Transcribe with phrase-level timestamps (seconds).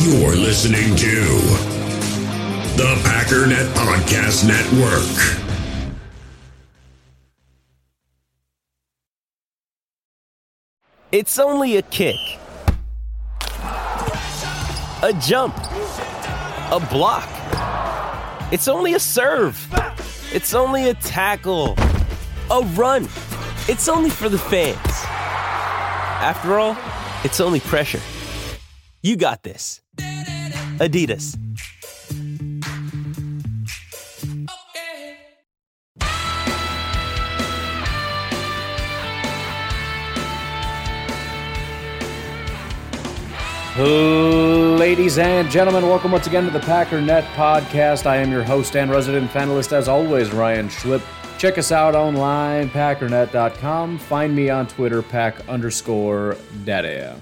[0.00, 1.24] You're listening to
[2.76, 5.42] the Packernet Podcast Network.
[11.10, 12.14] It's only a kick,
[15.02, 17.28] a jump, a block.
[18.52, 19.58] It's only a serve.
[20.32, 21.74] It's only a tackle,
[22.52, 23.08] a run.
[23.68, 24.78] It's only for the fans.
[26.20, 26.76] After all,
[27.24, 28.00] it's only pressure.
[29.00, 29.80] You got this.
[30.78, 31.36] Adidas.
[43.78, 48.06] Ladies and gentlemen, welcome once again to the Packer Net Podcast.
[48.06, 51.02] I am your host and resident panelist, as always, Ryan Schlip.
[51.38, 53.98] Check us out online, packernet.com.
[53.98, 57.14] Find me on Twitter, pack underscore daddy.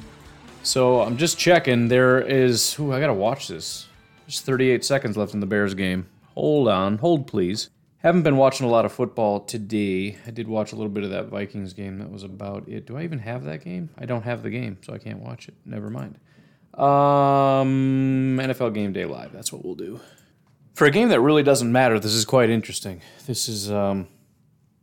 [0.67, 1.87] So I'm just checking.
[1.87, 2.77] There is.
[2.81, 3.87] Ooh, I gotta watch this.
[4.27, 6.09] There's 38 seconds left in the Bears game.
[6.35, 7.71] Hold on, hold please.
[7.99, 10.19] Haven't been watching a lot of football today.
[10.27, 11.99] I did watch a little bit of that Vikings game.
[11.99, 12.85] That was about it.
[12.85, 13.91] Do I even have that game?
[13.97, 15.55] I don't have the game, so I can't watch it.
[15.65, 16.19] Never mind.
[16.75, 19.33] Um, NFL Game Day Live.
[19.33, 20.01] That's what we'll do.
[20.75, 23.03] For a game that really doesn't matter, this is quite interesting.
[23.29, 24.09] This is um,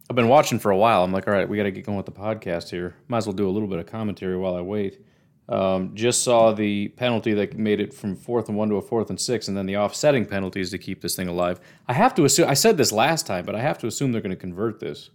[0.10, 1.04] I've been watching for a while.
[1.04, 2.96] I'm like, all right, we got to get going with the podcast here.
[3.10, 5.02] Might as well do a little bit of commentary while I wait.
[5.50, 9.10] Um, just saw the penalty that made it from fourth and one to a fourth
[9.10, 11.60] and six, and then the offsetting penalties to keep this thing alive.
[11.88, 12.48] I have to assume.
[12.48, 15.10] I said this last time, but I have to assume they're going to convert this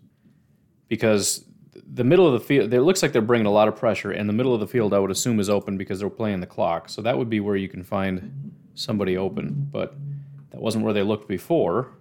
[0.87, 1.45] because
[1.87, 2.73] the middle of the field.
[2.73, 4.93] It looks like they're bringing a lot of pressure, and the middle of the field,
[4.93, 6.89] I would assume, is open because they're playing the clock.
[6.89, 9.95] So that would be where you can find somebody open, but
[10.51, 11.95] that wasn't where they looked before.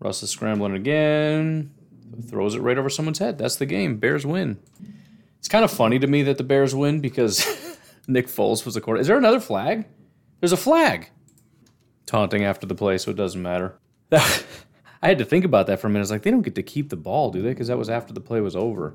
[0.00, 1.74] Russ is scrambling again,
[2.28, 3.38] throws it right over someone's head.
[3.38, 3.96] That's the game.
[3.96, 4.58] Bears win.
[5.38, 7.44] It's kind of funny to me that the Bears win because
[8.08, 9.02] Nick Foles was the quarterback.
[9.02, 9.86] Is there another flag?
[10.40, 11.10] There's a flag.
[12.06, 13.78] Taunting after the play, so it doesn't matter.
[14.12, 16.02] I had to think about that for a minute.
[16.02, 17.50] It's like they don't get to keep the ball, do they?
[17.50, 18.94] Because that was after the play was over.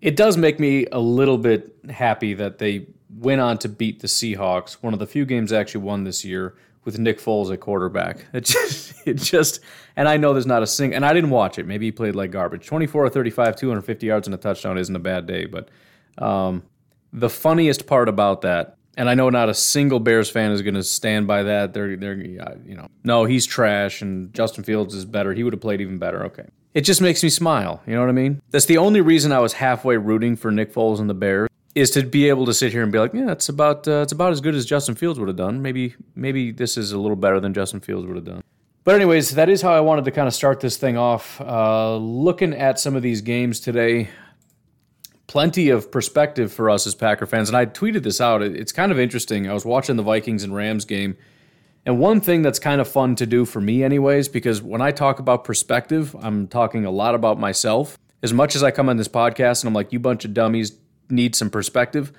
[0.00, 2.86] It does make me a little bit happy that they
[3.18, 6.24] went on to beat the Seahawks, one of the few games they actually won this
[6.24, 8.26] year with Nick Foles at quarterback.
[8.32, 9.60] It just, it just,
[9.96, 11.66] and I know there's not a single, and I didn't watch it.
[11.66, 12.66] Maybe he played like garbage.
[12.66, 15.68] 24 or 35, 250 yards and a touchdown isn't a bad day, but
[16.18, 16.62] um,
[17.12, 20.74] the funniest part about that, and I know not a single Bears fan is going
[20.74, 21.72] to stand by that.
[21.72, 25.32] They're, they're, you know, no, he's trash, and Justin Fields is better.
[25.32, 26.24] He would have played even better.
[26.26, 26.46] Okay.
[26.74, 27.82] It just makes me smile.
[27.86, 28.40] You know what I mean?
[28.50, 31.90] That's the only reason I was halfway rooting for Nick Foles and the Bears is
[31.92, 34.32] to be able to sit here and be like, yeah, it's about uh, it's about
[34.32, 35.62] as good as Justin Fields would have done.
[35.62, 38.42] Maybe maybe this is a little better than Justin Fields would have done.
[38.84, 41.40] But anyways, that is how I wanted to kind of start this thing off.
[41.40, 44.08] Uh, looking at some of these games today,
[45.28, 48.42] plenty of perspective for us as Packer fans, and I tweeted this out.
[48.42, 49.48] It's kind of interesting.
[49.48, 51.16] I was watching the Vikings and Rams game.
[51.84, 54.92] And one thing that's kind of fun to do for me, anyways, because when I
[54.92, 57.98] talk about perspective, I'm talking a lot about myself.
[58.22, 60.70] As much as I come on this podcast and I'm like, you bunch of dummies,
[61.12, 62.12] need some perspective.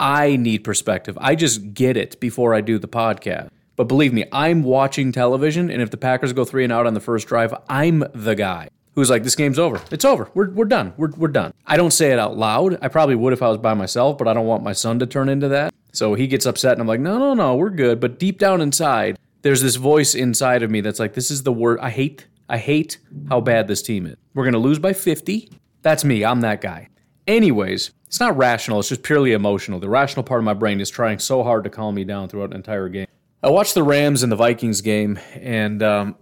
[0.00, 1.18] I need perspective.
[1.20, 3.50] I just get it before I do the podcast.
[3.76, 6.94] But believe me, I'm watching television, and if the Packers go three and out on
[6.94, 9.80] the first drive, I'm the guy who's like, this game's over.
[9.92, 10.28] It's over.
[10.34, 10.92] We're, we're done.
[10.96, 11.54] We're, we're done.
[11.64, 12.78] I don't say it out loud.
[12.82, 15.06] I probably would if I was by myself, but I don't want my son to
[15.06, 15.72] turn into that.
[15.92, 18.00] So he gets upset, and I'm like, no, no, no, we're good.
[18.00, 21.52] But deep down inside, there's this voice inside of me that's like, this is the
[21.52, 21.78] word.
[21.78, 22.98] I hate, I hate
[23.28, 24.16] how bad this team is.
[24.34, 25.48] We're going to lose by 50.
[25.82, 26.24] That's me.
[26.24, 26.88] I'm that guy.
[27.28, 29.78] Anyways, it's not rational, it's just purely emotional.
[29.78, 32.50] The rational part of my brain is trying so hard to calm me down throughout
[32.50, 33.06] an entire game.
[33.42, 36.16] I watched the Rams and the Vikings game, and um,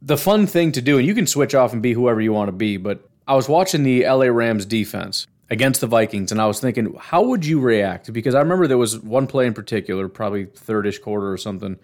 [0.00, 2.48] the fun thing to do, and you can switch off and be whoever you want
[2.48, 6.46] to be, but I was watching the LA Rams defense against the Vikings, and I
[6.46, 8.12] was thinking, how would you react?
[8.12, 11.78] Because I remember there was one play in particular, probably thirdish quarter or something.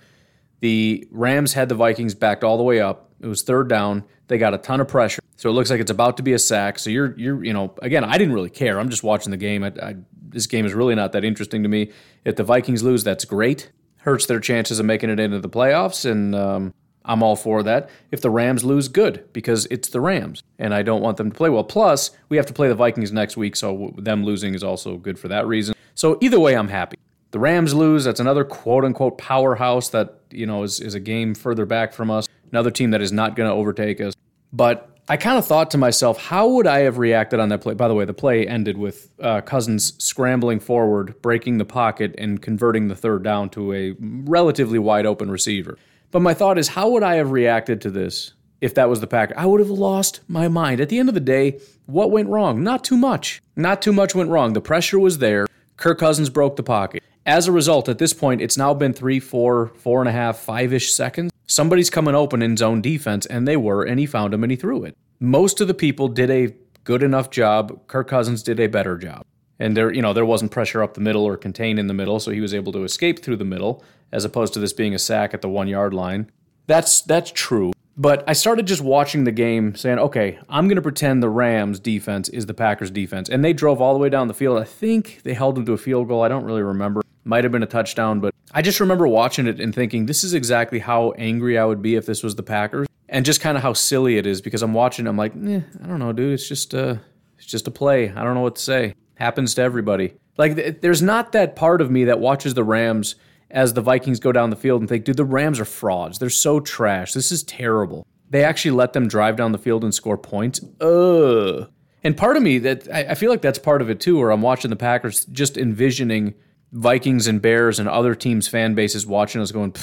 [0.60, 3.10] The Rams had the Vikings backed all the way up.
[3.22, 4.04] It was third down.
[4.26, 5.22] They got a ton of pressure.
[5.36, 6.78] So it looks like it's about to be a sack.
[6.78, 8.78] So you're you're you know again I didn't really care.
[8.78, 9.64] I'm just watching the game.
[9.64, 9.96] I, I,
[10.28, 11.92] this game is really not that interesting to me.
[12.24, 13.70] If the Vikings lose, that's great.
[13.98, 16.74] Hurts their chances of making it into the playoffs, and um,
[17.04, 17.90] I'm all for that.
[18.10, 21.36] If the Rams lose, good because it's the Rams, and I don't want them to
[21.36, 21.64] play well.
[21.64, 25.18] Plus, we have to play the Vikings next week, so them losing is also good
[25.18, 25.74] for that reason.
[25.94, 26.96] So either way, I'm happy.
[27.32, 28.04] The Rams lose.
[28.04, 32.10] That's another quote unquote powerhouse that you know is, is a game further back from
[32.10, 32.28] us.
[32.52, 34.14] Another team that is not going to overtake us.
[34.52, 37.74] But I kind of thought to myself, how would I have reacted on that play?
[37.74, 42.40] By the way, the play ended with uh, Cousins scrambling forward, breaking the pocket, and
[42.40, 45.76] converting the third down to a relatively wide open receiver.
[46.10, 49.06] But my thought is, how would I have reacted to this if that was the
[49.06, 49.34] Packer?
[49.36, 50.80] I would have lost my mind.
[50.80, 52.62] At the end of the day, what went wrong?
[52.62, 53.42] Not too much.
[53.56, 54.52] Not too much went wrong.
[54.52, 55.46] The pressure was there.
[55.78, 57.02] Kirk Cousins broke the pocket.
[57.24, 60.38] As a result, at this point, it's now been three, four, four and a half,
[60.38, 61.32] five ish seconds.
[61.52, 64.56] Somebody's coming open in zone defense, and they were, and he found him and he
[64.56, 64.96] threw it.
[65.20, 66.54] Most of the people did a
[66.84, 67.78] good enough job.
[67.88, 69.26] Kirk Cousins did a better job.
[69.58, 72.20] And there, you know, there wasn't pressure up the middle or contained in the middle,
[72.20, 74.98] so he was able to escape through the middle, as opposed to this being a
[74.98, 76.30] sack at the one yard line.
[76.68, 77.72] That's that's true.
[77.98, 81.78] But I started just watching the game saying, okay, I'm going to pretend the Rams
[81.80, 83.28] defense is the Packers defense.
[83.28, 84.56] And they drove all the way down the field.
[84.58, 86.22] I think they held them to a field goal.
[86.22, 87.01] I don't really remember.
[87.24, 90.34] Might have been a touchdown, but I just remember watching it and thinking, this is
[90.34, 92.88] exactly how angry I would be if this was the Packers.
[93.08, 95.86] And just kind of how silly it is because I'm watching, I'm like, eh, I
[95.86, 96.32] don't know, dude.
[96.32, 97.00] It's just a,
[97.36, 98.08] it's just a play.
[98.08, 98.94] I don't know what to say.
[99.14, 100.14] Happens to everybody.
[100.38, 103.14] Like, there's not that part of me that watches the Rams
[103.50, 106.18] as the Vikings go down the field and think, dude, the Rams are frauds.
[106.18, 107.12] They're so trash.
[107.12, 108.06] This is terrible.
[108.30, 110.60] They actually let them drive down the field and score points.
[110.80, 111.70] Ugh.
[112.02, 114.42] And part of me that I feel like that's part of it too, where I'm
[114.42, 116.34] watching the Packers just envisioning
[116.72, 119.74] Vikings and Bears and other teams' fan bases watching us going,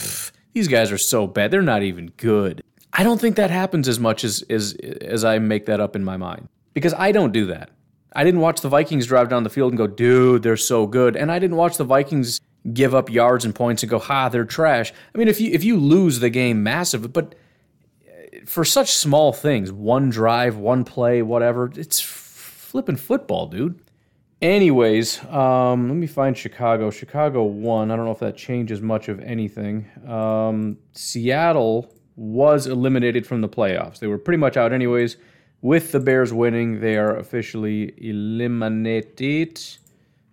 [0.53, 1.51] these guys are so bad.
[1.51, 2.63] They're not even good.
[2.91, 6.03] I don't think that happens as much as, as as I make that up in
[6.03, 6.49] my mind.
[6.73, 7.69] Because I don't do that.
[8.15, 11.15] I didn't watch the Vikings drive down the field and go, dude, they're so good.
[11.15, 12.41] And I didn't watch the Vikings
[12.73, 14.91] give up yards and points and go, ha, they're trash.
[15.13, 17.35] I mean, if you if you lose the game massive, but
[18.07, 23.79] eh, for such small things, one drive, one play, whatever, it's flipping football, dude.
[24.41, 26.91] Anyways, um, let me find Chicago.
[26.91, 27.91] Chicago won.
[27.91, 29.85] I don't know if that changes much of anything.
[30.07, 33.99] Um, Seattle was eliminated from the playoffs.
[33.99, 35.17] They were pretty much out, anyways.
[35.61, 39.61] With the Bears winning, they are officially eliminated.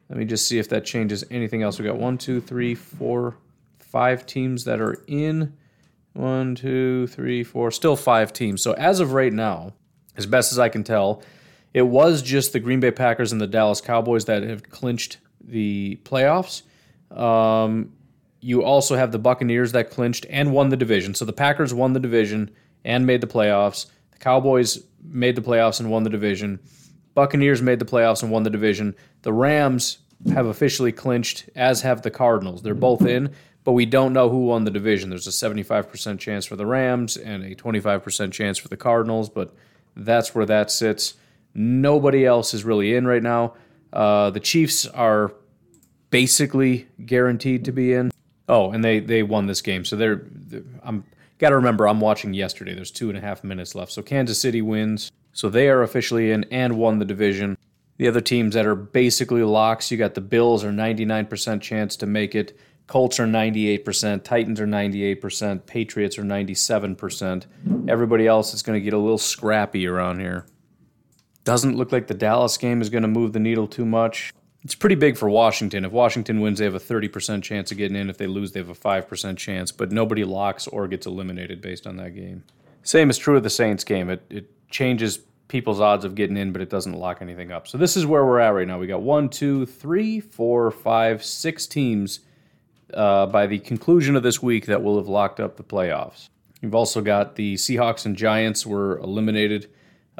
[0.08, 1.80] Let me just see if that changes anything else.
[1.80, 3.36] We got one, two, three, four,
[3.80, 5.52] five teams that are in.
[6.12, 7.72] One, two, three, four.
[7.72, 8.62] Still five teams.
[8.62, 9.72] So as of right now,
[10.16, 11.22] as best as I can tell,
[11.76, 16.00] it was just the Green Bay Packers and the Dallas Cowboys that have clinched the
[16.04, 16.62] playoffs.
[17.14, 17.92] Um,
[18.40, 21.14] you also have the Buccaneers that clinched and won the division.
[21.14, 22.50] So the Packers won the division
[22.86, 23.90] and made the playoffs.
[24.12, 26.60] The Cowboys made the playoffs and won the division.
[27.12, 28.96] Buccaneers made the playoffs and won the division.
[29.20, 29.98] The Rams
[30.32, 32.62] have officially clinched, as have the Cardinals.
[32.62, 33.34] They're both in,
[33.64, 35.10] but we don't know who won the division.
[35.10, 39.54] There's a 75% chance for the Rams and a 25% chance for the Cardinals, but
[39.94, 41.12] that's where that sits.
[41.58, 43.54] Nobody else is really in right now.
[43.90, 45.32] Uh, the Chiefs are
[46.10, 48.10] basically guaranteed to be in.
[48.46, 50.22] Oh, and they they won this game, so they're.
[50.82, 51.04] I'm
[51.38, 52.74] got to remember I'm watching yesterday.
[52.74, 55.10] There's two and a half minutes left, so Kansas City wins.
[55.32, 57.56] So they are officially in and won the division.
[57.96, 62.06] The other teams that are basically locks, you got the Bills are 99% chance to
[62.06, 62.58] make it.
[62.86, 67.46] Colts are 98%, Titans are 98%, Patriots are 97%.
[67.88, 70.46] Everybody else is going to get a little scrappy around here.
[71.46, 74.34] Doesn't look like the Dallas game is going to move the needle too much.
[74.64, 75.84] It's pretty big for Washington.
[75.84, 78.10] If Washington wins, they have a 30% chance of getting in.
[78.10, 81.86] If they lose, they have a 5% chance, but nobody locks or gets eliminated based
[81.86, 82.42] on that game.
[82.82, 84.10] Same is true of the Saints game.
[84.10, 87.68] It, it changes people's odds of getting in, but it doesn't lock anything up.
[87.68, 88.80] So this is where we're at right now.
[88.80, 92.18] We got one, two, three, four, five, six teams
[92.92, 96.28] uh, by the conclusion of this week that will have locked up the playoffs.
[96.60, 99.70] You've also got the Seahawks and Giants were eliminated.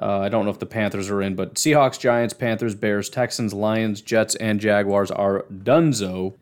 [0.00, 3.54] Uh, I don't know if the Panthers are in, but Seahawks, Giants, Panthers, Bears, Texans,
[3.54, 6.34] Lions, Jets, and Jaguars are donezo.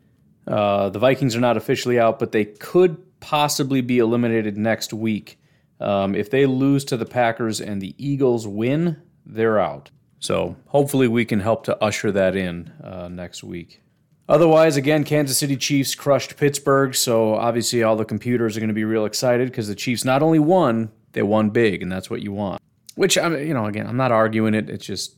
[0.45, 5.39] Uh, the Vikings are not officially out, but they could possibly be eliminated next week.
[5.79, 9.89] Um, if they lose to the Packers and the Eagles win, they're out.
[10.19, 13.81] So hopefully we can help to usher that in uh, next week.
[14.27, 18.73] Otherwise, again, Kansas City Chiefs crushed Pittsburgh, so obviously all the computers are going to
[18.73, 22.23] be real excited because the Chiefs not only won, they won big, and that's what
[22.23, 22.59] you want.
[22.95, 24.69] Which I, you know, again, I'm not arguing it.
[24.69, 25.15] It's just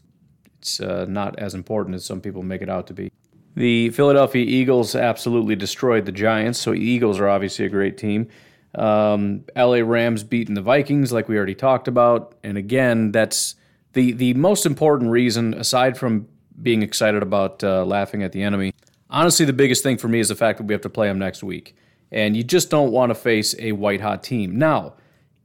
[0.60, 3.12] it's uh, not as important as some people make it out to be.
[3.56, 8.28] The Philadelphia Eagles absolutely destroyed the Giants, so Eagles are obviously a great team.
[8.76, 13.56] Um, LA Rams beating the Vikings, like we already talked about, and again, that's
[13.94, 16.28] the the most important reason, aside from
[16.62, 18.74] being excited about uh, laughing at the enemy.
[19.10, 21.18] Honestly, the biggest thing for me is the fact that we have to play them
[21.18, 21.76] next week,
[22.12, 24.58] and you just don't want to face a white hot team.
[24.58, 24.96] Now,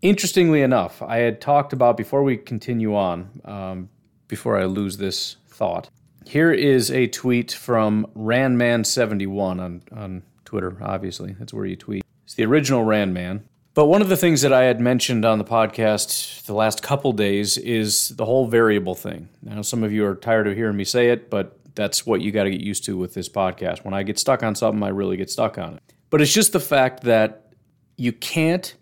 [0.03, 3.89] interestingly enough, I had talked about before we continue on, um,
[4.29, 5.89] before I lose this thought.
[6.27, 10.77] Here is a tweet from Ranman71 on on Twitter.
[10.83, 12.05] Obviously, that's where you tweet.
[12.25, 13.45] It's the original Ran Man.
[13.75, 17.13] But one of the things that I had mentioned on the podcast the last couple
[17.13, 19.31] days is the whole variable thing.
[19.43, 22.33] Now, some of you are tired of hearing me say it, but that's what you
[22.33, 23.83] got to get used to with this podcast.
[23.83, 25.83] When I get stuck on something, I really get stuck on it.
[26.11, 27.55] But it's just the fact that
[27.97, 28.75] you can't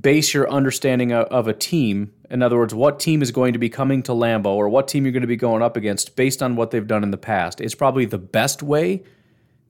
[0.00, 3.68] base your understanding of a team, in other words, what team is going to be
[3.68, 6.56] coming to Lambeau or what team you're going to be going up against based on
[6.56, 7.60] what they've done in the past.
[7.60, 9.04] It's probably the best way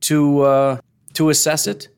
[0.03, 0.81] to uh,
[1.15, 1.89] to assess it,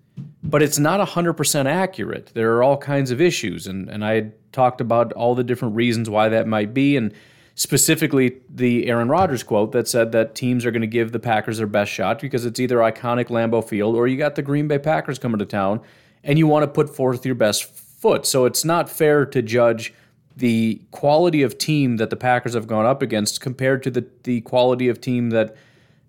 [0.43, 2.33] but it's not 100% accurate.
[2.35, 6.11] There are all kinds of issues, and, and I talked about all the different reasons
[6.11, 7.13] why that might be, and
[7.55, 11.59] specifically the Aaron Rodgers quote that said that teams are going to give the Packers
[11.59, 14.79] their best shot because it's either iconic Lambeau Field or you got the Green Bay
[14.79, 15.81] Packers coming to town
[16.23, 17.65] and you want to put forth your best
[17.99, 18.27] foot.
[18.27, 19.93] So it's not fair to judge
[20.37, 24.41] the quality of team that the Packers have gone up against compared to the the
[24.43, 25.57] quality of team that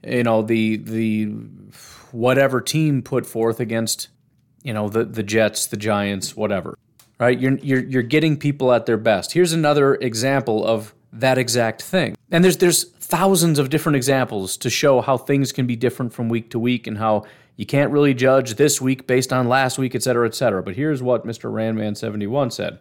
[0.06, 1.26] you know the the
[2.12, 4.08] whatever team put forth against
[4.64, 6.78] you know the the Jets, the Giants, whatever.
[7.20, 7.40] Right?
[7.40, 9.34] You're you're you're getting people at their best.
[9.34, 12.16] Here's another example of that exact thing.
[12.32, 16.30] And there's there's thousands of different examples to show how things can be different from
[16.30, 17.26] week to week and how
[17.60, 20.64] you can't really judge this week based on last week, et cetera, et cetera.
[20.64, 21.52] But here's what Mr.
[21.52, 22.80] Ranman71 said.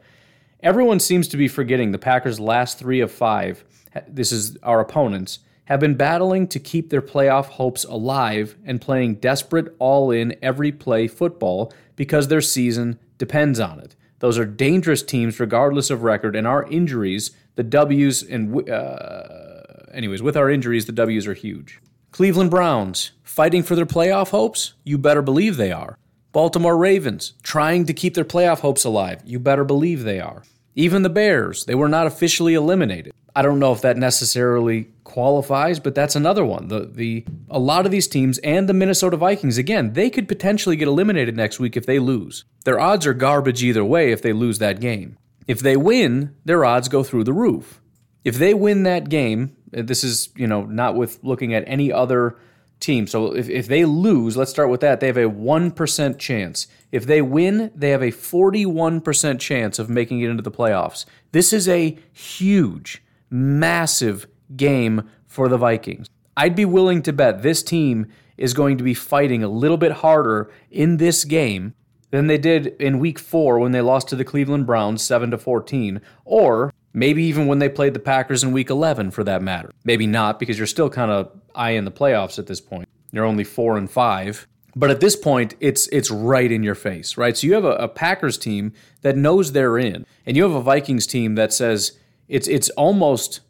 [0.62, 3.64] Everyone seems to be forgetting the Packers' last three of five,
[4.06, 9.16] this is our opponents, have been battling to keep their playoff hopes alive and playing
[9.16, 13.96] desperate, all in, every play football because their season depends on it.
[14.20, 20.22] Those are dangerous teams, regardless of record, and our injuries, the W's, and uh, anyways,
[20.22, 21.80] with our injuries, the W's are huge.
[22.10, 24.74] Cleveland Browns, fighting for their playoff hopes?
[24.84, 25.98] You better believe they are.
[26.32, 29.22] Baltimore Ravens, trying to keep their playoff hopes alive?
[29.24, 30.42] You better believe they are.
[30.74, 33.12] Even the Bears, they were not officially eliminated.
[33.34, 36.68] I don't know if that necessarily qualifies, but that's another one.
[36.68, 40.76] The the a lot of these teams and the Minnesota Vikings again, they could potentially
[40.76, 42.44] get eliminated next week if they lose.
[42.64, 45.18] Their odds are garbage either way if they lose that game.
[45.46, 47.80] If they win, their odds go through the roof.
[48.24, 51.92] If they win that game, Uh, this is, you know, not with looking at any
[51.92, 52.36] other
[52.80, 53.06] team.
[53.06, 56.66] So if, if they lose, let's start with that, they have a 1% chance.
[56.92, 61.04] If they win, they have a 41% chance of making it into the playoffs.
[61.32, 66.08] This is a huge, massive game for the Vikings.
[66.36, 68.06] I'd be willing to bet this team
[68.36, 71.74] is going to be fighting a little bit harder in this game
[72.10, 75.38] than they did in week 4 when they lost to the Cleveland Browns 7 to
[75.38, 79.70] 14 or Maybe even when they played the Packers in week 11 for that matter.
[79.84, 82.88] Maybe not because you're still kind of eyeing the playoffs at this point.
[83.12, 84.46] You're only 4 and 5.
[84.76, 87.36] But at this point, it's it's right in your face, right?
[87.36, 90.60] So you have a, a Packers team that knows they're in, and you have a
[90.60, 93.40] Vikings team that says it's it's almost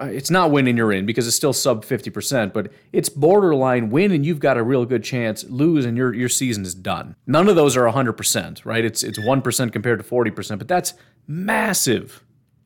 [0.00, 4.12] uh, it's not winning you're in because it's still sub 50%, but it's borderline win
[4.12, 7.16] and you've got a real good chance, lose and your your season is done.
[7.26, 8.84] None of those are 100%, right?
[8.84, 10.94] It's it's 1% compared to 40%, but that's
[11.26, 12.22] massive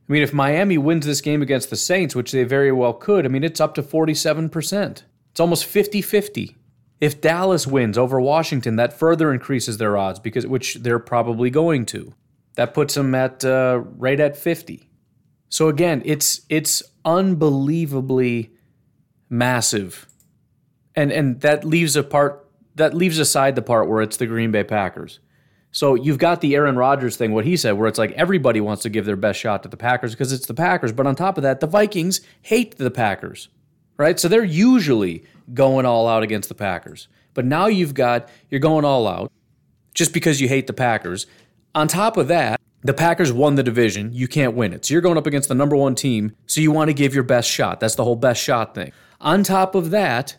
[0.09, 3.25] I mean, if Miami wins this game against the Saints, which they very well could,
[3.25, 5.03] I mean, it's up to 47%.
[5.33, 6.57] It's almost 50 50.
[7.01, 11.85] If Dallas wins over Washington, that further increases their odds, because which they're probably going
[11.87, 12.15] to.
[12.55, 14.89] That puts them at uh, right at 50.
[15.49, 18.51] So again, it's it's unbelievably
[19.29, 20.07] massive,
[20.95, 24.51] and and that leaves a part that leaves aside the part where it's the Green
[24.51, 25.21] Bay Packers.
[25.73, 28.83] So you've got the Aaron Rodgers thing, what he said, where it's like everybody wants
[28.85, 30.93] to give their best shot to the Packers because it's the Packers.
[30.93, 33.49] But on top of that, the Vikings hate the Packers,
[33.99, 34.19] right?
[34.19, 37.09] So they're usually going all out against the Packers.
[37.35, 39.31] But now you've got, you're going all out
[39.93, 41.27] just because you hate the Packers.
[41.75, 44.13] On top of that, the Packers won the division.
[44.15, 44.85] You can't win it.
[44.85, 46.35] So you're going up against the number one team.
[46.47, 47.81] So you want to give your best shot.
[47.81, 48.93] That's the whole best shot thing.
[49.21, 50.37] On top of that,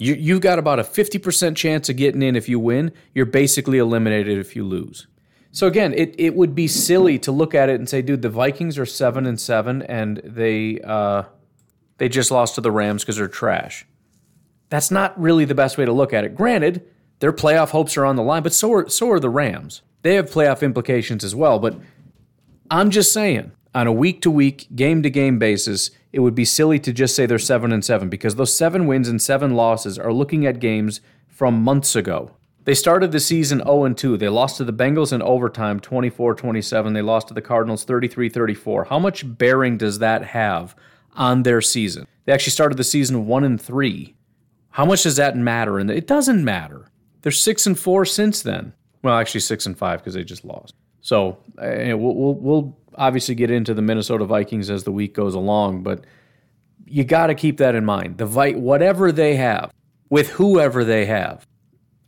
[0.00, 2.90] you, you've got about a 50% chance of getting in if you win.
[3.14, 5.06] You're basically eliminated if you lose.
[5.52, 8.30] So again, it, it would be silly to look at it and say, dude, the
[8.30, 11.24] Vikings are seven and seven, and they uh,
[11.98, 13.84] they just lost to the Rams because they're trash.
[14.70, 16.34] That's not really the best way to look at it.
[16.34, 16.82] Granted,
[17.18, 19.82] their playoff hopes are on the line, but so are so are the Rams.
[20.00, 21.58] They have playoff implications as well.
[21.58, 21.78] But
[22.70, 26.44] I'm just saying, on a week to week, game to game basis, it would be
[26.44, 29.98] silly to just say they're 7 and 7 because those 7 wins and 7 losses
[29.98, 32.32] are looking at games from months ago.
[32.64, 34.16] They started the season 0 and 2.
[34.16, 36.92] They lost to the Bengals in overtime 24-27.
[36.92, 38.88] They lost to the Cardinals 33-34.
[38.88, 40.76] How much bearing does that have
[41.14, 42.06] on their season?
[42.24, 44.14] They actually started the season 1 and 3.
[44.70, 45.78] How much does that matter?
[45.78, 46.90] And it doesn't matter.
[47.22, 48.74] They're 6 and 4 since then.
[49.02, 50.74] Well, actually 6 and 5 because they just lost.
[51.00, 55.34] So, uh, we'll, we'll, we'll obviously get into the Minnesota Vikings as the week goes
[55.34, 56.04] along, but
[56.84, 58.18] you got to keep that in mind.
[58.18, 59.72] The Vi- whatever they have,
[60.10, 61.46] with whoever they have,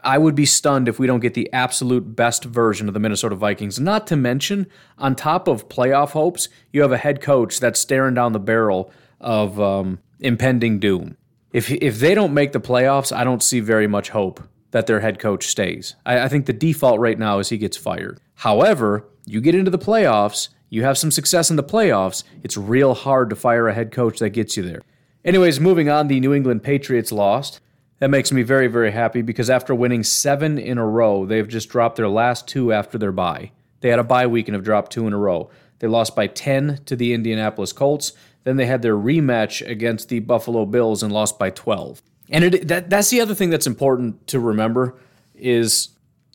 [0.04, 3.36] I would be stunned if we don't get the absolute best version of the Minnesota
[3.36, 3.80] Vikings.
[3.80, 4.66] Not to mention,
[4.98, 8.92] on top of playoff hopes, you have a head coach that's staring down the barrel
[9.20, 11.16] of um, impending doom.
[11.52, 15.00] If if they don't make the playoffs, I don't see very much hope that their
[15.00, 15.94] head coach stays.
[16.04, 18.18] I, I think the default right now is he gets fired.
[18.34, 22.94] However, you get into the playoffs you have some success in the playoffs, it's real
[22.94, 24.80] hard to fire a head coach that gets you there.
[25.22, 27.60] Anyways, moving on, the New England Patriots lost.
[27.98, 31.68] That makes me very, very happy because after winning seven in a row, they've just
[31.68, 33.52] dropped their last two after their bye.
[33.80, 35.50] They had a bye week and have dropped two in a row.
[35.80, 38.14] They lost by 10 to the Indianapolis Colts.
[38.44, 42.00] Then they had their rematch against the Buffalo Bills and lost by 12.
[42.30, 44.98] And it, that, that's the other thing that's important to remember
[45.34, 45.90] is,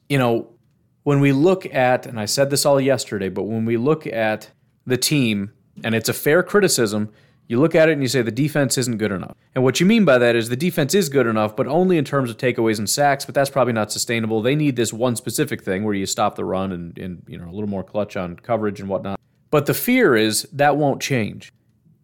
[0.07, 0.51] you know,
[1.07, 4.51] when we look at, and I said this all yesterday, but when we look at
[4.85, 7.13] the team, and it's a fair criticism,
[7.47, 9.33] you look at it and you say the defense isn't good enough.
[9.55, 12.03] And what you mean by that is the defense is good enough, but only in
[12.03, 14.41] terms of takeaways and sacks, but that's probably not sustainable.
[14.41, 17.45] They need this one specific thing where you stop the run and, and you know
[17.45, 19.17] a little more clutch on coverage and whatnot.
[19.49, 21.53] But the fear is that won't change.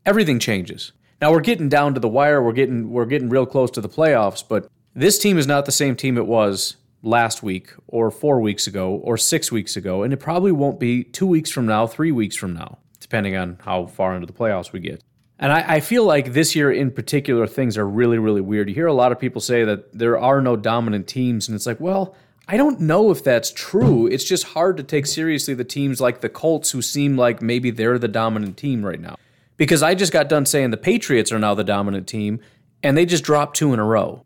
[0.06, 0.94] Everything changes.
[1.20, 3.90] Now we're getting down to the wire, we're getting we're getting real close to the
[3.90, 8.42] playoffs, but this team is not the same team it was last week or 4
[8.42, 11.86] weeks ago or 6 weeks ago, and it probably won't be 2 weeks from now,
[11.86, 15.04] 3 weeks from now, depending on how far into the playoffs we get.
[15.40, 18.70] And I, I, feel like this year in particular, things are really, really weird.
[18.70, 21.66] You hear a lot of people say that there are no dominant teams, and it's
[21.66, 22.16] like, well,
[22.48, 24.08] I don't know if that's true.
[24.08, 27.72] It's just hard to take seriously the teams like the Colts who seem like maybe
[27.72, 29.16] they're the dominant team right now.
[29.58, 32.40] Because I just got done saying the Patriots are now the dominant team,
[32.82, 34.24] and they just dropped two in a row.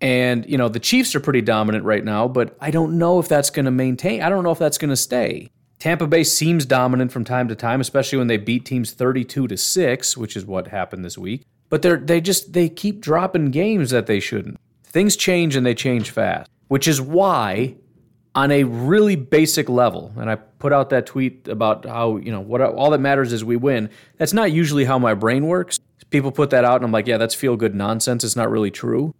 [0.00, 3.28] And, you know, the Chiefs are pretty dominant right now, but I don't know if
[3.28, 4.22] that's going to maintain.
[4.22, 5.50] I don't know if that's going to stay.
[5.78, 9.56] Tampa Bay seems dominant from time to time, especially when they beat teams 32 to
[9.56, 11.42] 6, which is what happened this week.
[11.68, 14.58] But they're they just they keep dropping games that they shouldn't.
[14.84, 17.74] Things change and they change fast, which is why
[18.36, 22.40] on a really basic level, and I put out that tweet about how, you know,
[22.40, 23.88] what all that matters is we win.
[24.18, 25.80] That's not usually how my brain works.
[26.10, 28.24] People put that out and I'm like, yeah, that's feel good nonsense.
[28.24, 29.14] It's not really true.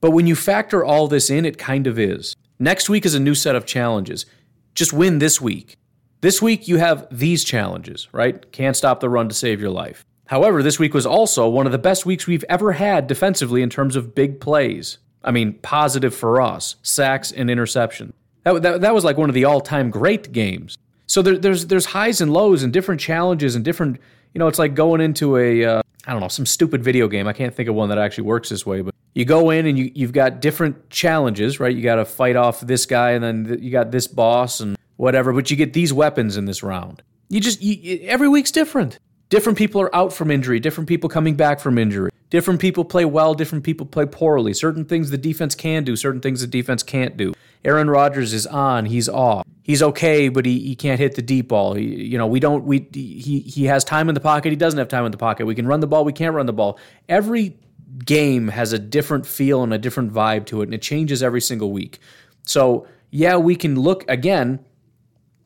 [0.00, 2.34] But when you factor all this in, it kind of is.
[2.58, 4.26] Next week is a new set of challenges.
[4.74, 5.76] Just win this week.
[6.20, 8.50] This week, you have these challenges, right?
[8.52, 10.04] Can't stop the run to save your life.
[10.26, 13.70] However, this week was also one of the best weeks we've ever had defensively in
[13.70, 14.98] terms of big plays.
[15.24, 18.12] I mean, positive for us sacks and interception.
[18.44, 20.78] That, that, that was like one of the all time great games.
[21.06, 23.98] So there, there's, there's highs and lows and different challenges and different,
[24.32, 27.28] you know, it's like going into a uh, I don't know, some stupid video game.
[27.28, 29.78] I can't think of one that actually works this way, but you go in and
[29.78, 31.74] you, you've got different challenges, right?
[31.74, 35.32] You got to fight off this guy and then you got this boss and whatever,
[35.32, 37.02] but you get these weapons in this round.
[37.28, 38.98] You just, you, every week's different.
[39.28, 42.10] Different people are out from injury, different people coming back from injury.
[42.30, 44.54] Different people play well, different people play poorly.
[44.54, 47.32] Certain things the defense can do, certain things the defense can't do.
[47.64, 49.46] Aaron Rodgers is on, he's off.
[49.62, 51.74] He's okay, but he, he can't hit the deep ball.
[51.74, 54.78] He, you know, we don't we he he has time in the pocket, he doesn't
[54.78, 55.46] have time in the pocket.
[55.46, 56.78] We can run the ball, we can't run the ball.
[57.08, 57.56] Every
[58.04, 61.40] game has a different feel and a different vibe to it, and it changes every
[61.40, 61.98] single week.
[62.46, 64.64] So, yeah, we can look again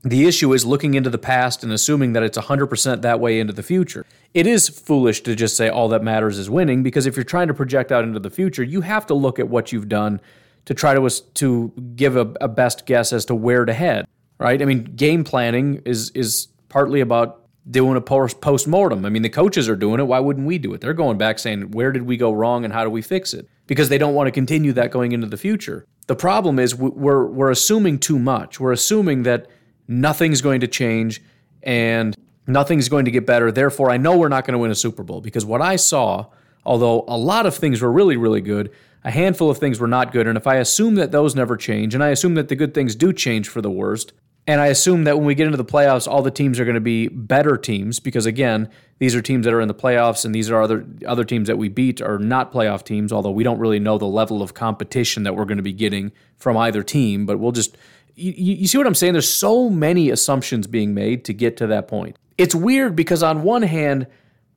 [0.04, 3.54] the issue is looking into the past and assuming that it's 100% that way into
[3.54, 4.04] the future.
[4.34, 7.48] It is foolish to just say all that matters is winning because if you're trying
[7.48, 10.20] to project out into the future, you have to look at what you've done
[10.66, 14.06] to try to to give a, a best guess as to where to head,
[14.38, 14.60] right?
[14.60, 19.04] I mean, game planning is is partly about doing a post mortem.
[19.04, 20.04] I mean, the coaches are doing it.
[20.04, 20.80] Why wouldn't we do it?
[20.80, 23.48] They're going back saying, where did we go wrong and how do we fix it?
[23.66, 25.86] Because they don't want to continue that going into the future.
[26.06, 28.60] The problem is we're we're assuming too much.
[28.60, 29.46] We're assuming that
[29.88, 31.22] nothing's going to change
[31.62, 32.14] and
[32.46, 33.50] nothing's going to get better.
[33.50, 36.26] Therefore, I know we're not going to win a Super Bowl because what I saw,
[36.66, 38.70] although a lot of things were really, really good,
[39.02, 40.26] a handful of things were not good.
[40.26, 42.94] And if I assume that those never change, and I assume that the good things
[42.94, 44.12] do change for the worst,
[44.46, 46.74] and I assume that when we get into the playoffs, all the teams are going
[46.74, 50.34] to be better teams because again, these are teams that are in the playoffs, and
[50.34, 53.12] these are other other teams that we beat are not playoff teams.
[53.12, 56.12] Although we don't really know the level of competition that we're going to be getting
[56.36, 57.76] from either team, but we'll just
[58.14, 59.14] you, you see what I'm saying?
[59.14, 62.16] There's so many assumptions being made to get to that point.
[62.38, 64.06] It's weird because on one hand,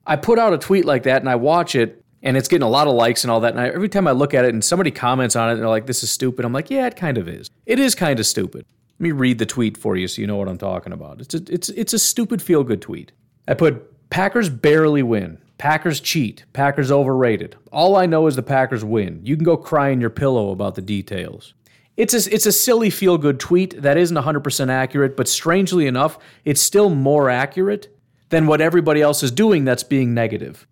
[0.05, 2.69] I put out a tweet like that and I watch it and it's getting a
[2.69, 3.53] lot of likes and all that.
[3.53, 5.69] And I, every time I look at it and somebody comments on it and they're
[5.69, 7.49] like, this is stupid, I'm like, yeah, it kind of is.
[7.65, 8.65] It is kind of stupid.
[8.99, 11.21] Let me read the tweet for you so you know what I'm talking about.
[11.21, 13.11] It's a, it's, it's a stupid feel good tweet.
[13.47, 15.37] I put Packers barely win.
[15.59, 16.45] Packers cheat.
[16.53, 17.55] Packers overrated.
[17.71, 19.21] All I know is the Packers win.
[19.23, 21.53] You can go cry in your pillow about the details.
[21.95, 26.17] It's a, it's a silly feel good tweet that isn't 100% accurate, but strangely enough,
[26.45, 27.95] it's still more accurate
[28.29, 30.67] than what everybody else is doing that's being negative.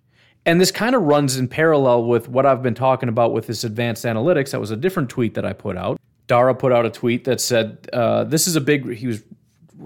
[0.45, 3.63] And this kind of runs in parallel with what I've been talking about with this
[3.63, 4.51] advanced analytics.
[4.51, 5.99] That was a different tweet that I put out.
[6.27, 9.23] Dara put out a tweet that said, uh, This is a big, he was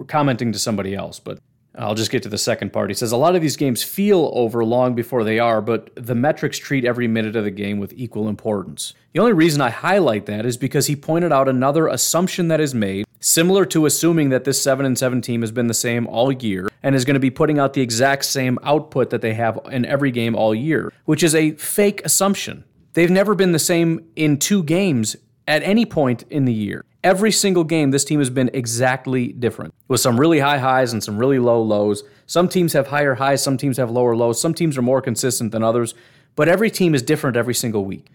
[0.08, 1.40] commenting to somebody else, but
[1.76, 2.90] I'll just get to the second part.
[2.90, 6.16] He says a lot of these games feel over long before they are, but the
[6.16, 8.94] metrics treat every minute of the game with equal importance.
[9.14, 12.76] The only reason I highlight that is because he pointed out another assumption that is
[12.76, 16.32] made, similar to assuming that this 7 and 7 team has been the same all
[16.32, 19.60] year and is going to be putting out the exact same output that they have
[19.72, 22.64] in every game all year, which is a fake assumption.
[22.94, 25.16] They've never been the same in two games
[25.50, 26.86] at any point in the year.
[27.04, 31.04] Every single game, this team has been exactly different with some really high highs and
[31.04, 32.04] some really low lows.
[32.28, 35.52] Some teams have higher highs, some teams have lower lows, some teams are more consistent
[35.52, 35.96] than others,
[36.36, 38.12] but every team is different every single week.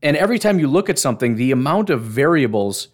[0.00, 2.86] And every time you look at something, the amount of variables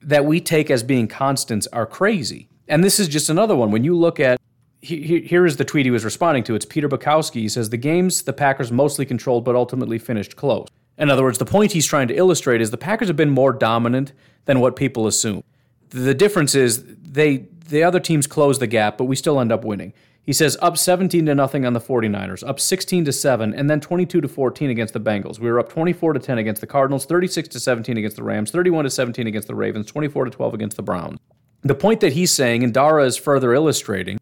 [0.00, 2.48] that we take as being constants are crazy.
[2.66, 3.70] And this is just another one.
[3.70, 4.40] When you look at
[4.80, 6.54] here is the tweet he was responding to.
[6.54, 7.42] It's Peter Bukowski.
[7.42, 10.68] He says the games the Packers mostly controlled but ultimately finished close.
[11.00, 13.54] In other words, the point he's trying to illustrate is the Packers have been more
[13.54, 14.12] dominant
[14.44, 15.42] than what people assume.
[15.88, 19.64] The difference is they the other teams close the gap, but we still end up
[19.64, 19.94] winning.
[20.22, 23.80] He says up 17 to nothing on the 49ers, up 16 to 7, and then
[23.80, 25.38] 22 to 14 against the Bengals.
[25.38, 28.50] We were up 24 to 10 against the Cardinals, 36 to 17 against the Rams,
[28.50, 31.18] 31 to 17 against the Ravens, 24 to 12 against the Browns.
[31.62, 34.18] The point that he's saying, and Dara is further illustrating,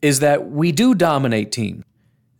[0.00, 1.84] is that we do dominate teams.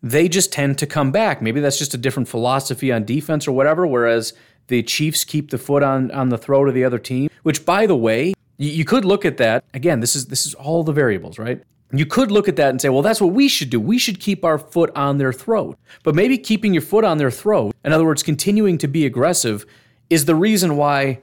[0.05, 1.41] They just tend to come back.
[1.41, 4.35] Maybe that's just a different philosophy on defense or whatever, whereas
[4.67, 7.87] the Chiefs keep the foot on, on the throat of the other team, which by
[7.87, 9.65] the way, you, you could look at that.
[9.73, 11.63] Again, this is this is all the variables, right?
[11.91, 13.81] You could look at that and say, well, that's what we should do.
[13.81, 15.79] We should keep our foot on their throat.
[16.03, 19.65] But maybe keeping your foot on their throat, in other words, continuing to be aggressive,
[20.11, 21.21] is the reason why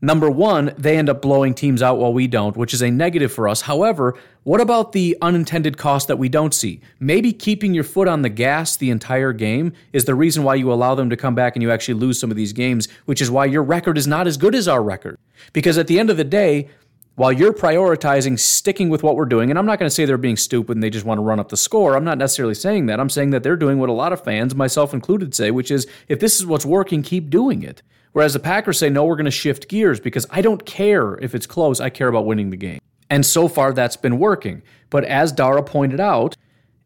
[0.00, 3.32] Number one, they end up blowing teams out while we don't, which is a negative
[3.32, 3.62] for us.
[3.62, 4.16] However,
[4.48, 6.80] what about the unintended cost that we don't see?
[6.98, 10.72] Maybe keeping your foot on the gas the entire game is the reason why you
[10.72, 13.30] allow them to come back and you actually lose some of these games, which is
[13.30, 15.18] why your record is not as good as our record.
[15.52, 16.70] Because at the end of the day,
[17.16, 20.16] while you're prioritizing sticking with what we're doing, and I'm not going to say they're
[20.16, 21.94] being stupid and they just want to run up the score.
[21.94, 23.00] I'm not necessarily saying that.
[23.00, 25.86] I'm saying that they're doing what a lot of fans, myself included, say, which is
[26.08, 27.82] if this is what's working, keep doing it.
[28.12, 31.34] Whereas the Packers say, no, we're going to shift gears because I don't care if
[31.34, 31.80] it's close.
[31.82, 32.80] I care about winning the game.
[33.10, 34.62] And so far, that's been working.
[34.90, 36.36] But as Dara pointed out,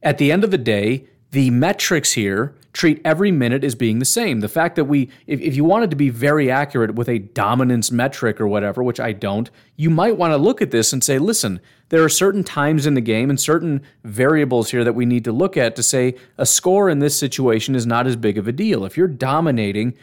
[0.02, 4.04] at the end of the day, the metrics here treat every minute as being the
[4.04, 4.40] same.
[4.40, 7.90] The fact that we, if, if you wanted to be very accurate with a dominance
[7.90, 11.18] metric or whatever, which I don't, you might want to look at this and say,
[11.18, 15.24] listen, there are certain times in the game and certain variables here that we need
[15.24, 18.48] to look at to say a score in this situation is not as big of
[18.48, 18.84] a deal.
[18.84, 19.94] If you're dominating,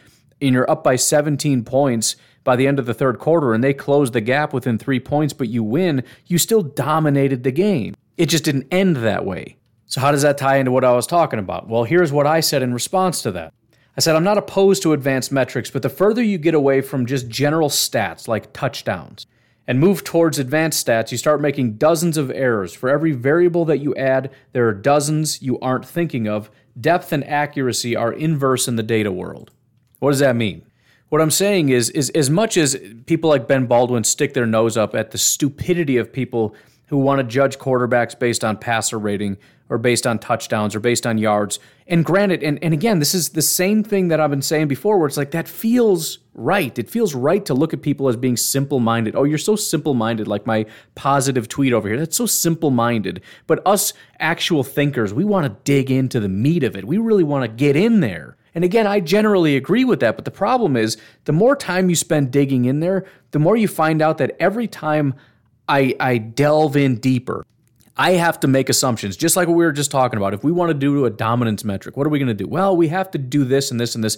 [0.41, 3.73] and you're up by 17 points by the end of the third quarter and they
[3.73, 7.95] closed the gap within three points, but you win, you still dominated the game.
[8.17, 9.57] It just didn't end that way.
[9.85, 11.67] So, how does that tie into what I was talking about?
[11.67, 13.53] Well, here's what I said in response to that.
[13.97, 17.05] I said, I'm not opposed to advanced metrics, but the further you get away from
[17.05, 19.25] just general stats like touchdowns
[19.69, 22.73] and move towards advanced stats, you start making dozens of errors.
[22.73, 26.49] For every variable that you add, there are dozens you aren't thinking of.
[26.79, 29.51] Depth and accuracy are inverse in the data world.
[29.99, 30.65] What does that mean?
[31.09, 34.77] What I'm saying is, is as much as people like Ben Baldwin stick their nose
[34.77, 36.55] up at the stupidity of people
[36.87, 39.37] who want to judge quarterbacks based on passer rating
[39.69, 41.59] or based on touchdowns or based on yards.
[41.87, 44.97] And granted, and, and again, this is the same thing that I've been saying before,
[44.97, 46.77] where it's like that feels right.
[46.77, 49.15] It feels right to look at people as being simple minded.
[49.15, 51.97] Oh, you're so simple minded, like my positive tweet over here.
[51.97, 53.21] That's so simple minded.
[53.45, 56.85] But us actual thinkers, we want to dig into the meat of it.
[56.85, 58.37] We really want to get in there.
[58.55, 60.15] And again, I generally agree with that.
[60.15, 63.67] But the problem is, the more time you spend digging in there, the more you
[63.67, 65.13] find out that every time
[65.67, 67.45] I, I delve in deeper,
[67.95, 70.33] I have to make assumptions, just like what we were just talking about.
[70.33, 72.47] If we want to do a dominance metric, what are we going to do?
[72.47, 74.17] Well, we have to do this and this and this.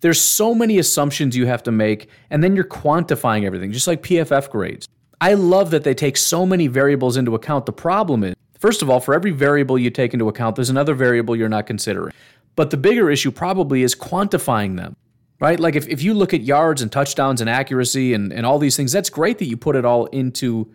[0.00, 4.02] There's so many assumptions you have to make, and then you're quantifying everything, just like
[4.02, 4.86] PFF grades.
[5.22, 7.64] I love that they take so many variables into account.
[7.64, 10.92] The problem is, first of all, for every variable you take into account, there's another
[10.92, 12.12] variable you're not considering.
[12.56, 14.96] But the bigger issue probably is quantifying them,
[15.40, 15.58] right?
[15.58, 18.76] Like if, if you look at yards and touchdowns and accuracy and, and all these
[18.76, 20.70] things, that's great that you put it all into,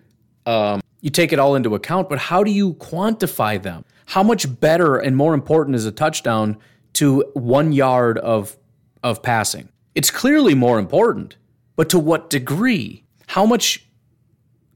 [0.45, 3.85] um, you take it all into account, but how do you quantify them?
[4.07, 6.57] How much better and more important is a touchdown
[6.93, 8.57] to one yard of,
[9.03, 9.69] of passing?
[9.95, 11.37] It's clearly more important,
[11.75, 13.05] but to what degree?
[13.27, 13.85] How much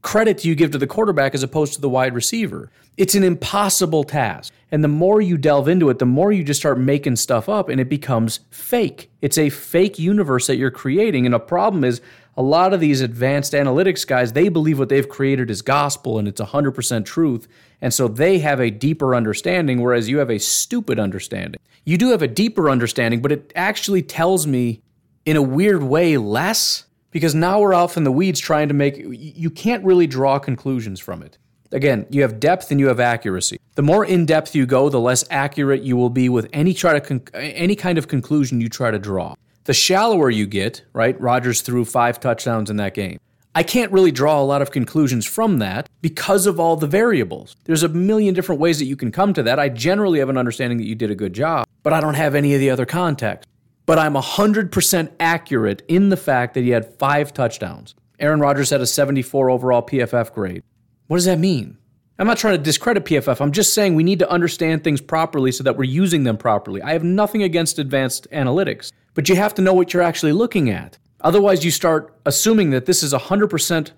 [0.04, 2.70] credit you give to the quarterback as opposed to the wide receiver?
[2.96, 4.52] It's an impossible task.
[4.70, 7.68] And the more you delve into it, the more you just start making stuff up
[7.68, 9.10] and it becomes fake.
[9.20, 11.26] It's a fake universe that you're creating.
[11.26, 12.00] And a problem is
[12.36, 16.28] a lot of these advanced analytics guys, they believe what they've created is gospel and
[16.28, 17.48] it's 100% truth.
[17.80, 21.60] And so they have a deeper understanding, whereas you have a stupid understanding.
[21.84, 24.80] You do have a deeper understanding, but it actually tells me
[25.24, 28.96] in a weird way less because now we're off in the weeds trying to make,
[28.98, 31.38] you can't really draw conclusions from it.
[31.70, 33.60] Again, you have depth and you have accuracy.
[33.76, 36.92] The more in depth you go, the less accurate you will be with any try
[36.92, 39.34] to con- any kind of conclusion you try to draw.
[39.62, 41.18] The shallower you get, right?
[41.20, 43.20] Rodgers threw five touchdowns in that game.
[43.54, 47.54] I can't really draw a lot of conclusions from that because of all the variables.
[47.62, 49.60] There's a million different ways that you can come to that.
[49.60, 52.34] I generally have an understanding that you did a good job, but I don't have
[52.34, 53.48] any of the other context.
[53.86, 57.94] But I'm 100% accurate in the fact that he had five touchdowns.
[58.18, 60.62] Aaron Rodgers had a 74 overall PFF grade.
[61.08, 61.78] What does that mean?
[62.18, 63.40] I'm not trying to discredit PFF.
[63.40, 66.80] I'm just saying we need to understand things properly so that we're using them properly.
[66.80, 70.70] I have nothing against advanced analytics, but you have to know what you're actually looking
[70.70, 70.96] at.
[71.22, 73.90] Otherwise, you start assuming that this is 100%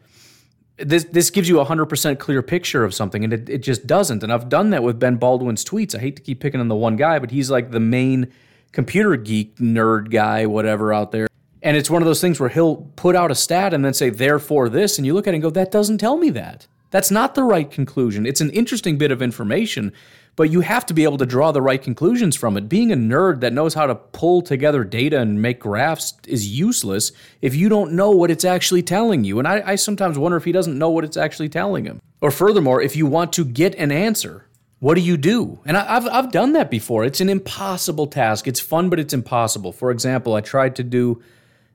[0.78, 3.86] this this gives you a hundred percent clear picture of something, and it, it just
[3.86, 4.22] doesn't.
[4.22, 5.94] And I've done that with Ben Baldwin's tweets.
[5.94, 8.30] I hate to keep picking on the one guy, but he's like the main
[8.72, 11.28] computer geek nerd guy, whatever out there.
[11.62, 14.10] And it's one of those things where he'll put out a stat and then say,
[14.10, 16.66] therefore this, and you look at it and go, that doesn't tell me that.
[16.90, 18.26] That's not the right conclusion.
[18.26, 19.92] It's an interesting bit of information,
[20.36, 22.68] but you have to be able to draw the right conclusions from it.
[22.68, 27.10] Being a nerd that knows how to pull together data and make graphs is useless
[27.42, 29.38] if you don't know what it's actually telling you.
[29.38, 32.00] And I, I sometimes wonder if he doesn't know what it's actually telling him.
[32.20, 34.45] Or furthermore, if you want to get an answer,
[34.86, 35.58] what do you do?
[35.64, 37.04] And I, have I've done that before.
[37.04, 38.46] It's an impossible task.
[38.46, 39.72] It's fun, but it's impossible.
[39.72, 41.20] For example, I tried to do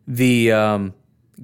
[0.07, 0.93] the um,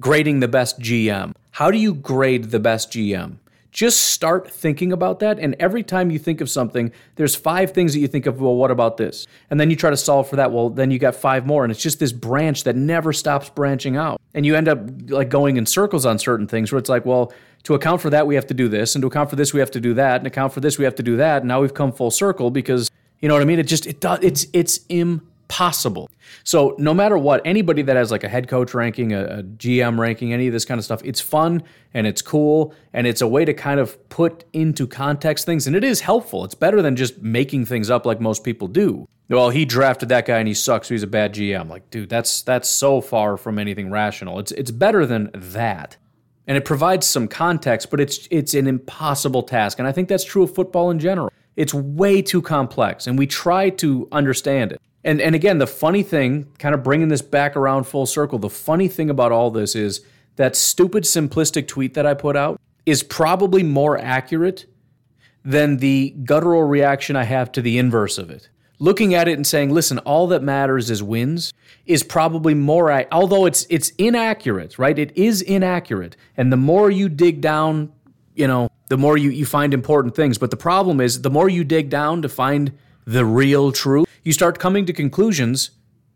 [0.00, 1.34] grading the best GM.
[1.50, 3.36] How do you grade the best GM?
[3.70, 5.38] Just start thinking about that.
[5.38, 8.54] And every time you think of something, there's five things that you think of, well,
[8.54, 9.26] what about this?
[9.50, 10.50] And then you try to solve for that.
[10.50, 11.64] Well, then you got five more.
[11.64, 14.22] And it's just this branch that never stops branching out.
[14.32, 17.30] And you end up like going in circles on certain things where it's like, well,
[17.64, 18.94] to account for that, we have to do this.
[18.94, 20.20] And to account for this, we have to do that.
[20.20, 21.42] And account for this, we have to do that.
[21.42, 22.90] And now we've come full circle because,
[23.20, 23.58] you know what I mean?
[23.58, 26.10] It just, it does, it's, it's impossible.
[26.44, 29.98] So no matter what, anybody that has like a head coach ranking, a, a, GM
[29.98, 31.62] ranking, any of this kind of stuff, it's fun
[31.94, 35.74] and it's cool and it's a way to kind of put into context things and
[35.74, 36.44] it is helpful.
[36.44, 39.06] It's better than just making things up like most people do.
[39.30, 41.68] Well, he drafted that guy and he sucks, so he's a bad GM.
[41.68, 44.38] Like, dude, that's that's so far from anything rational.
[44.38, 45.98] It's it's better than that.
[46.48, 49.78] And it provides some context, but it's it's an impossible task.
[49.78, 51.30] And I think that's true of football in general.
[51.54, 54.80] It's way too complex and we try to understand it.
[55.04, 58.50] And and again, the funny thing, kind of bringing this back around full circle, the
[58.50, 60.00] funny thing about all this is
[60.36, 64.64] that stupid simplistic tweet that I put out is probably more accurate
[65.44, 68.48] than the guttural reaction I have to the inverse of it.
[68.78, 71.52] Looking at it and saying, "Listen, all that matters is wins,"
[71.86, 74.98] is probably more although it's it's inaccurate, right?
[74.98, 76.16] It is inaccurate.
[76.36, 77.90] And the more you dig down,
[78.34, 80.38] you know, the more you, you find important things.
[80.38, 82.72] But the problem is the more you dig down to find
[83.04, 85.70] the real truth, you start coming to conclusions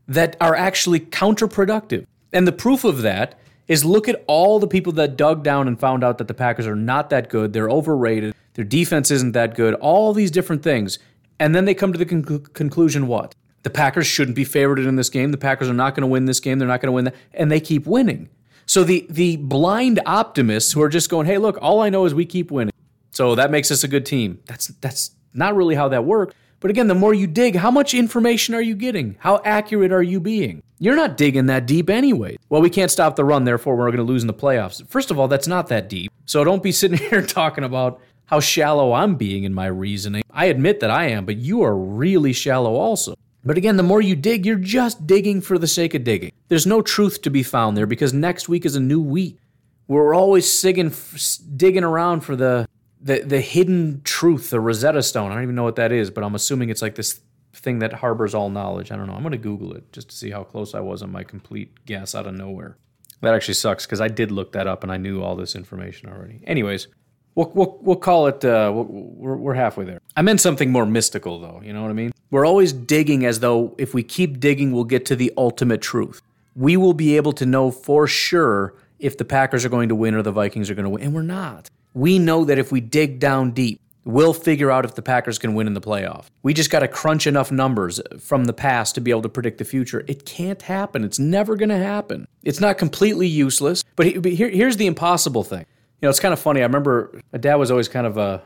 [0.06, 2.06] that are actually counterproductive.
[2.32, 5.78] And the proof of that is look at all the people that dug down and
[5.78, 9.54] found out that the Packers are not that good, they're overrated, their defense isn't that
[9.54, 10.98] good, all these different things.
[11.42, 13.34] And then they come to the con- conclusion what?
[13.64, 15.32] The Packers shouldn't be favored in this game.
[15.32, 16.60] The Packers are not going to win this game.
[16.60, 17.16] They're not going to win that.
[17.34, 18.28] And they keep winning.
[18.64, 22.14] So the the blind optimists who are just going, "Hey, look, all I know is
[22.14, 22.72] we keep winning."
[23.10, 24.38] So that makes us a good team.
[24.46, 26.32] That's that's not really how that works.
[26.60, 29.16] But again, the more you dig, how much information are you getting?
[29.18, 30.62] How accurate are you being?
[30.78, 32.36] You're not digging that deep anyway.
[32.50, 34.86] Well, we can't stop the run, therefore we're going to lose in the playoffs.
[34.88, 36.12] First of all, that's not that deep.
[36.24, 38.00] So don't be sitting here talking about
[38.32, 40.22] how shallow I'm being in my reasoning.
[40.30, 43.14] I admit that I am, but you are really shallow also.
[43.44, 46.32] But again, the more you dig, you're just digging for the sake of digging.
[46.48, 49.38] There's no truth to be found there because next week is a new week.
[49.86, 52.66] We're always sigging, digging around for the
[53.02, 55.30] the the hidden truth, the Rosetta Stone.
[55.30, 57.20] I don't even know what that is, but I'm assuming it's like this
[57.52, 58.90] thing that harbors all knowledge.
[58.90, 59.14] I don't know.
[59.14, 61.84] I'm going to Google it just to see how close I was on my complete
[61.84, 62.78] guess out of nowhere.
[63.20, 66.08] That actually sucks because I did look that up and I knew all this information
[66.08, 66.40] already.
[66.46, 66.88] Anyways,
[67.34, 70.00] we'll, we'll, we'll call it, uh, we're, we're halfway there.
[70.16, 72.12] I meant something more mystical though, you know what I mean?
[72.30, 76.22] We're always digging as though if we keep digging, we'll get to the ultimate truth.
[76.54, 80.14] We will be able to know for sure if the Packers are going to win
[80.14, 81.68] or the Vikings are going to win, and we're not.
[81.94, 85.54] We know that if we dig down deep, we'll figure out if the Packers can
[85.54, 86.26] win in the playoff.
[86.42, 89.58] We just got to crunch enough numbers from the past to be able to predict
[89.58, 90.04] the future.
[90.08, 91.04] It can't happen.
[91.04, 92.26] It's never going to happen.
[92.42, 95.66] It's not completely useless, but here, here's the impossible thing.
[96.02, 96.62] You know, it's kind of funny.
[96.62, 98.42] I remember my dad was always kind of a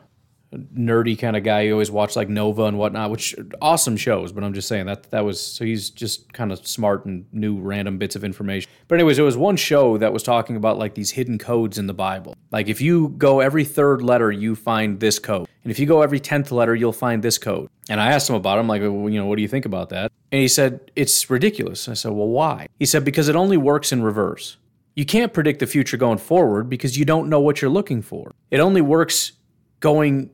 [0.53, 1.65] nerdy kind of guy.
[1.65, 4.31] He always watched like Nova and whatnot, which awesome shows.
[4.31, 7.59] But I'm just saying that that was so he's just kind of smart and knew
[7.59, 8.71] random bits of information.
[8.89, 11.87] But anyways, it was one show that was talking about like these hidden codes in
[11.87, 12.37] the Bible.
[12.51, 16.03] Like if you go every third letter, you find this code, and if you go
[16.03, 17.71] every tenth letter, you'll find this code.
[17.89, 18.61] And I asked him about it.
[18.61, 20.13] I'm like, well, you know, what do you think about that?
[20.31, 21.89] And he said it's ridiculous.
[21.89, 22.67] I said, well, why?
[22.79, 24.59] He said because it only works in reverse.
[24.97, 28.33] You can't predict the future going forward because you don't know what you're looking for.
[28.51, 29.33] It only works
[29.81, 30.31] going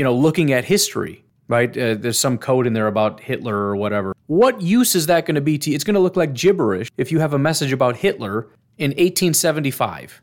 [0.00, 1.76] you know, looking at history, right?
[1.76, 4.14] Uh, there's some code in there about Hitler or whatever.
[4.28, 5.74] What use is that going to be to you?
[5.74, 10.22] It's going to look like gibberish if you have a message about Hitler in 1875.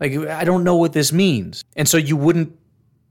[0.00, 1.64] Like, I don't know what this means.
[1.76, 2.58] And so you wouldn't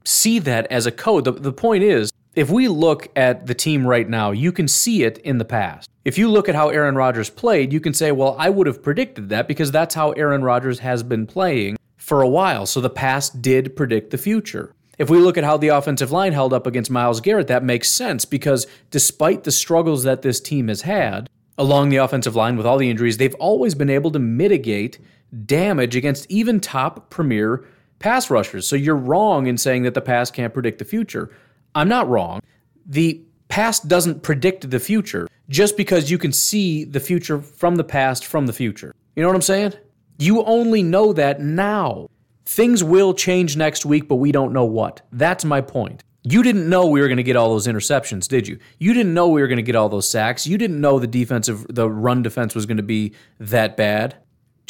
[0.04, 1.26] see that as a code.
[1.26, 5.02] The, the point is, If we look at the team right now, you can see
[5.02, 5.90] it in the past.
[6.04, 8.82] If you look at how Aaron Rodgers played, you can say, well, I would have
[8.82, 12.66] predicted that because that's how Aaron Rodgers has been playing for a while.
[12.66, 14.72] So the past did predict the future.
[14.96, 17.88] If we look at how the offensive line held up against Myles Garrett, that makes
[17.88, 22.66] sense because despite the struggles that this team has had along the offensive line with
[22.66, 24.98] all the injuries, they've always been able to mitigate
[25.46, 27.64] damage against even top premier
[27.98, 28.66] pass rushers.
[28.66, 31.30] So you're wrong in saying that the past can't predict the future.
[31.74, 32.40] I'm not wrong.
[32.86, 37.84] The past doesn't predict the future just because you can see the future from the
[37.84, 38.94] past from the future.
[39.16, 39.74] You know what I'm saying?
[40.18, 42.08] You only know that now.
[42.46, 45.02] Things will change next week, but we don't know what.
[45.12, 46.02] That's my point.
[46.22, 48.58] You didn't know we were going to get all those interceptions, did you?
[48.78, 50.46] You didn't know we were going to get all those sacks.
[50.46, 54.16] You didn't know the defensive the run defense was going to be that bad.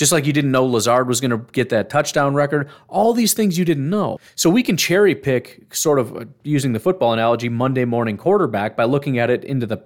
[0.00, 2.70] Just like you didn't know Lazard was going to get that touchdown record.
[2.88, 4.18] All these things you didn't know.
[4.34, 8.78] So we can cherry pick, sort of uh, using the football analogy, Monday morning quarterback
[8.78, 9.84] by looking at it into the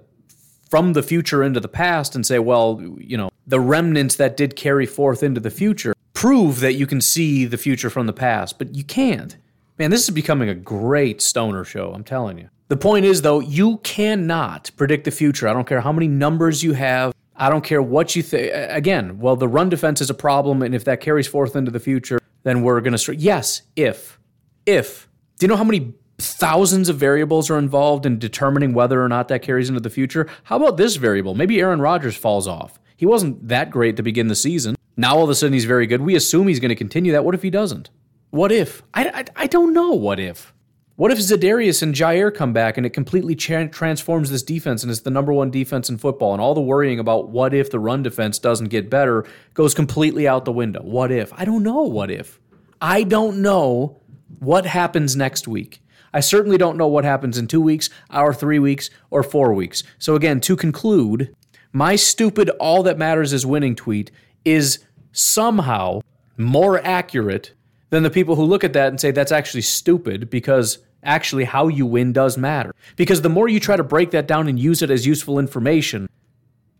[0.69, 4.55] from the future into the past and say, well, you know, the remnants that did
[4.55, 8.57] carry forth into the future prove that you can see the future from the past,
[8.57, 9.35] but you can't.
[9.77, 12.47] Man, this is becoming a great stoner show, I'm telling you.
[12.69, 15.49] The point is, though, you cannot predict the future.
[15.49, 17.13] I don't care how many numbers you have.
[17.37, 18.51] I don't care what you think.
[18.53, 21.79] Again, well, the run defense is a problem, and if that carries forth into the
[21.79, 22.97] future, then we're going to.
[22.97, 23.17] Start.
[23.19, 24.19] Yes, if,
[24.65, 25.09] if.
[25.37, 29.27] Do you know how many thousands of variables are involved in determining whether or not
[29.27, 30.27] that carries into the future?
[30.43, 31.35] How about this variable?
[31.35, 32.79] Maybe Aaron Rodgers falls off.
[32.95, 34.75] He wasn't that great to begin the season.
[34.95, 36.01] Now all of a sudden he's very good.
[36.01, 37.25] We assume he's going to continue that.
[37.25, 37.89] What if he doesn't?
[38.29, 38.81] What if?
[38.93, 39.91] I, I, I don't know.
[39.91, 40.53] What if?
[40.97, 44.89] What if Za'Darius and Jair come back and it completely tra- transforms this defense and
[44.89, 47.81] it's the number one defense in football and all the worrying about what if the
[47.81, 50.81] run defense doesn't get better goes completely out the window?
[50.81, 51.33] What if?
[51.33, 52.39] I don't know what if.
[52.79, 53.99] I don't know
[54.39, 55.81] what happens next week.
[56.13, 59.83] I certainly don't know what happens in two weeks, or three weeks, or four weeks.
[59.99, 61.35] So, again, to conclude,
[61.73, 64.11] my stupid all that matters is winning tweet
[64.45, 64.79] is
[65.11, 65.99] somehow
[66.37, 67.51] more accurate
[67.95, 71.69] than the people who look at that and say that's actually stupid because actually how
[71.69, 72.75] you win does matter.
[72.97, 76.09] Because the more you try to break that down and use it as useful information,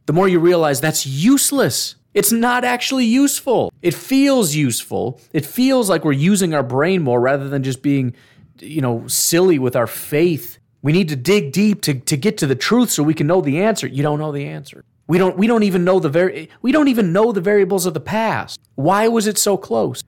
[0.07, 1.95] the more you realize that's useless.
[2.13, 3.71] It's not actually useful.
[3.81, 5.21] It feels useful.
[5.31, 8.13] It feels like we're using our brain more rather than just being,
[8.59, 10.57] you know, silly with our faith.
[10.81, 13.41] We need to dig deep to, to get to the truth so we can know
[13.41, 13.87] the answer.
[13.87, 14.83] You don't know the answer.
[15.07, 17.93] We don't we don't even know the very we don't even know the variables of
[17.93, 18.59] the past.
[18.73, 20.03] Why was it so close?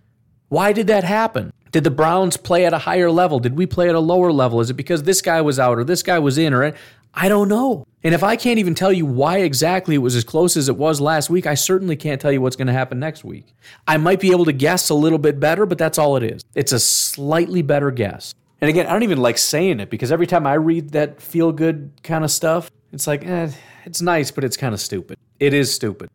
[0.50, 1.52] Why did that happen?
[1.72, 3.40] Did the Browns play at a higher level?
[3.40, 4.62] Did we play at a lower level?
[4.62, 6.74] Is it because this guy was out or this guy was in or
[7.14, 7.86] I don't know.
[8.04, 10.78] And if I can't even tell you why exactly it was as close as it
[10.78, 13.56] was last week, I certainly can't tell you what's going to happen next week.
[13.88, 16.46] I might be able to guess a little bit better, but that's all it is.
[16.54, 18.36] It's a slightly better guess.
[18.62, 21.52] And again, I don't even like saying it because every time I read that feel
[21.52, 23.50] good kind of stuff, it's like, eh,
[23.86, 25.18] it's nice, but it's kind of stupid.
[25.40, 26.10] It is stupid.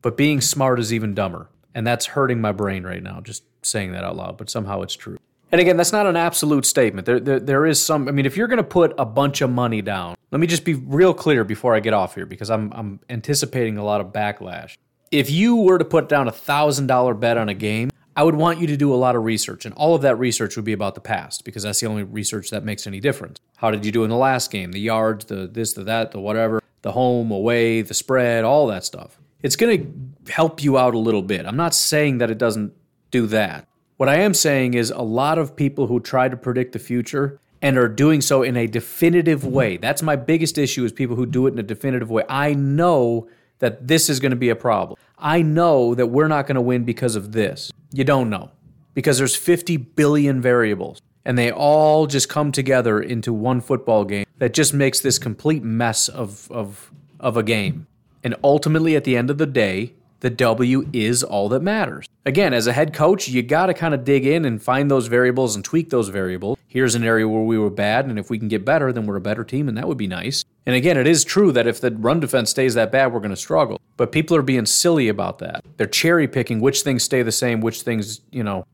[0.00, 1.48] But being smart is even dumber.
[1.74, 4.94] And that's hurting my brain right now, just saying that out loud, but somehow it's
[4.94, 5.18] true.
[5.52, 7.06] And again, that's not an absolute statement.
[7.06, 9.50] There, there, there is some, I mean, if you're going to put a bunch of
[9.50, 12.72] money down, let me just be real clear before I get off here because I'm,
[12.72, 14.76] I'm anticipating a lot of backlash.
[15.12, 18.58] If you were to put down a $1,000 bet on a game, I would want
[18.58, 20.94] you to do a lot of research, and all of that research would be about
[20.94, 23.38] the past because that's the only research that makes any difference.
[23.56, 24.72] How did you do in the last game?
[24.72, 28.84] The yards, the this, the that, the whatever, the home, away, the spread, all that
[28.84, 31.46] stuff it's going to help you out a little bit.
[31.46, 32.72] I'm not saying that it doesn't
[33.10, 33.66] do that.
[33.96, 37.40] What I am saying is a lot of people who try to predict the future
[37.62, 39.76] and are doing so in a definitive way.
[39.78, 42.24] That's my biggest issue is people who do it in a definitive way.
[42.28, 44.98] I know that this is going to be a problem.
[45.18, 47.72] I know that we're not going to win because of this.
[47.92, 48.50] You don't know.
[48.92, 54.26] Because there's 50 billion variables and they all just come together into one football game
[54.38, 57.86] that just makes this complete mess of of of a game.
[58.22, 62.06] And ultimately, at the end of the day, the W is all that matters.
[62.24, 65.06] Again, as a head coach, you got to kind of dig in and find those
[65.06, 66.58] variables and tweak those variables.
[66.66, 69.16] Here's an area where we were bad, and if we can get better, then we're
[69.16, 70.44] a better team, and that would be nice.
[70.64, 73.30] And again, it is true that if the run defense stays that bad, we're going
[73.30, 73.80] to struggle.
[73.96, 75.64] But people are being silly about that.
[75.76, 78.66] They're cherry picking which things stay the same, which things, you know,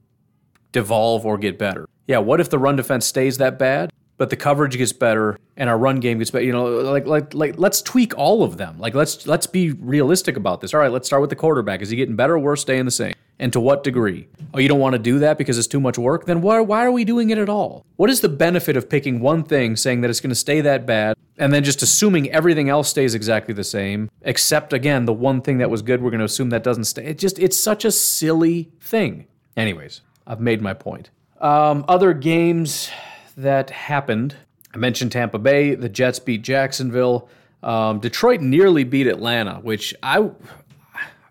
[0.73, 1.89] devolve or get better.
[2.07, 3.93] Yeah, what if the run defense stays that bad?
[4.23, 6.45] But the coverage gets better and our run game gets better.
[6.45, 8.79] You know, like like like let's tweak all of them.
[8.79, 10.73] Like let's let's be realistic about this.
[10.73, 11.83] All right, let's start with the quarterback.
[11.83, 13.15] Is he getting better or worse, staying the same?
[13.41, 14.29] And to what degree?
[14.55, 16.27] Oh, you don't want to do that because it's too much work?
[16.27, 17.85] Then why why are we doing it at all?
[17.97, 20.87] What is the benefit of picking one thing, saying that it's going to stay that
[20.87, 25.43] bad, and then just assuming everything else stays exactly the same, except again the one
[25.43, 27.07] thing that was good, we're going to assume that doesn't stay.
[27.07, 29.27] It just it's such a silly thing.
[29.57, 31.11] Anyways, I've made my point.
[31.41, 32.89] Um, other games
[33.37, 34.37] that happened.
[34.75, 35.75] I mentioned Tampa Bay.
[35.75, 37.29] The Jets beat Jacksonville.
[37.63, 40.31] Um, Detroit nearly beat Atlanta, which I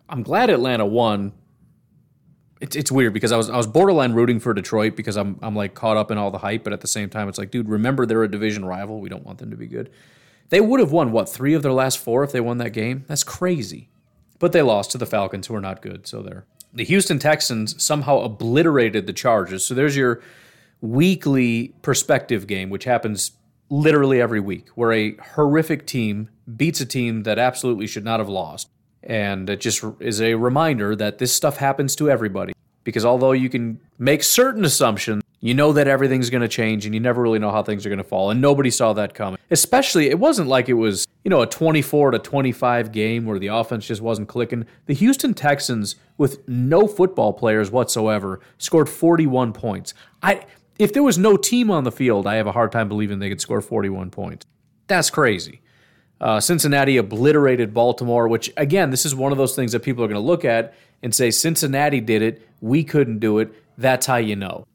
[0.09, 1.33] I'm glad Atlanta won.
[2.59, 5.55] It's it's weird because I was I was borderline rooting for Detroit because I'm I'm
[5.55, 7.67] like caught up in all the hype, but at the same time it's like, dude,
[7.67, 8.99] remember they're a division rival.
[9.01, 9.89] We don't want them to be good.
[10.49, 13.05] They would have won what three of their last four if they won that game.
[13.07, 13.89] That's crazy,
[14.37, 16.05] but they lost to the Falcons, who are not good.
[16.05, 16.45] So there.
[16.73, 19.65] The Houston Texans somehow obliterated the Chargers.
[19.65, 20.21] So there's your
[20.81, 23.31] weekly perspective game, which happens
[23.69, 28.29] literally every week, where a horrific team beats a team that absolutely should not have
[28.29, 28.69] lost.
[29.03, 32.53] And it just is a reminder that this stuff happens to everybody.
[32.83, 36.93] Because although you can make certain assumptions, you know that everything's going to change and
[36.93, 38.29] you never really know how things are going to fall.
[38.29, 39.39] And nobody saw that coming.
[39.49, 43.47] Especially, it wasn't like it was, you know, a 24 to 25 game where the
[43.47, 44.65] offense just wasn't clicking.
[44.85, 49.95] The Houston Texans, with no football players whatsoever, scored 41 points.
[50.21, 50.45] I
[50.81, 53.29] if there was no team on the field, I have a hard time believing they
[53.29, 54.45] could score 41 points.
[54.87, 55.61] That's crazy.
[56.19, 60.07] Uh, Cincinnati obliterated Baltimore, which, again, this is one of those things that people are
[60.07, 63.53] going to look at and say, Cincinnati did it, we couldn't do it.
[63.77, 64.65] That's how you know.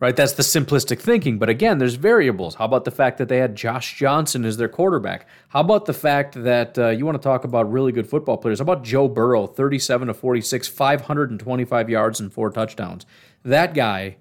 [0.00, 0.16] Right?
[0.16, 1.38] That's the simplistic thinking.
[1.38, 2.56] But again, there's variables.
[2.56, 5.28] How about the fact that they had Josh Johnson as their quarterback?
[5.50, 8.58] How about the fact that uh, you want to talk about really good football players?
[8.58, 13.06] How about Joe Burrow, 37 to 46, 525 yards and four touchdowns?
[13.44, 14.16] That guy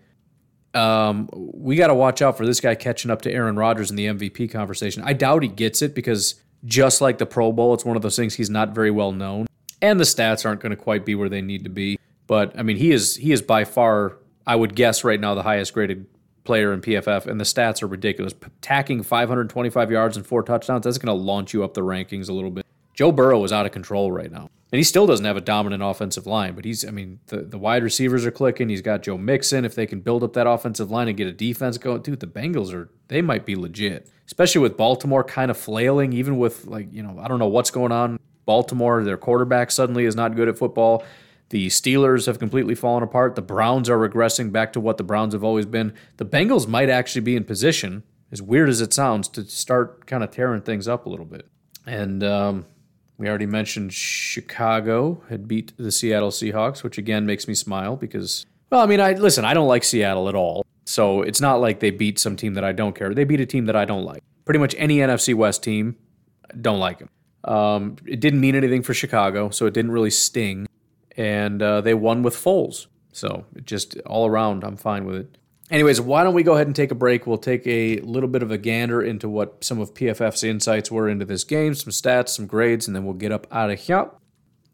[0.74, 3.96] um, we got to watch out for this guy catching up to Aaron Rodgers in
[3.96, 5.04] the MVP conversation.
[5.06, 8.16] I doubt he gets it because just like the Pro Bowl, it's one of those
[8.16, 9.48] things he's not very well known,
[9.82, 12.00] and the stats aren't going to quite be where they need to be.
[12.28, 14.18] But I mean, he is he is by far,
[14.48, 16.06] I would guess right now, the highest graded
[16.44, 18.34] player in PFF, and the stats are ridiculous.
[18.62, 22.34] Tacking 525 yards and four touchdowns, that's going to launch you up the rankings a
[22.34, 22.66] little bit.
[22.94, 24.50] Joe Burrow is out of control right now.
[24.72, 27.58] And he still doesn't have a dominant offensive line, but he's, I mean, the, the
[27.58, 28.70] wide receivers are clicking.
[28.70, 29.66] He's got Joe Mixon.
[29.66, 32.28] If they can build up that offensive line and get a defense going, dude, the
[32.28, 36.88] Bengals are, they might be legit, especially with Baltimore kind of flailing, even with, like,
[36.94, 38.18] you know, I don't know what's going on.
[38.46, 41.04] Baltimore, their quarterback suddenly is not good at football.
[41.50, 43.36] The Steelers have completely fallen apart.
[43.36, 45.94] The Browns are regressing back to what the Browns have always been.
[46.16, 50.24] The Bengals might actually be in position, as weird as it sounds, to start kind
[50.24, 51.46] of tearing things up a little bit.
[51.86, 52.66] And, um,
[53.22, 58.48] we already mentioned Chicago had beat the Seattle Seahawks, which again makes me smile because,
[58.72, 60.66] well, I mean, I listen, I don't like Seattle at all.
[60.86, 63.14] So it's not like they beat some team that I don't care.
[63.14, 64.24] They beat a team that I don't like.
[64.44, 65.98] Pretty much any NFC West team,
[66.60, 67.10] don't like them.
[67.44, 70.68] Um, it didn't mean anything for Chicago, so it didn't really sting.
[71.16, 72.88] And uh, they won with Foles.
[73.14, 75.38] So just all around, I'm fine with it.
[75.72, 77.26] Anyways, why don't we go ahead and take a break?
[77.26, 81.08] We'll take a little bit of a gander into what some of PFF's insights were
[81.08, 84.12] into this game, some stats, some grades, and then we'll get up out of here.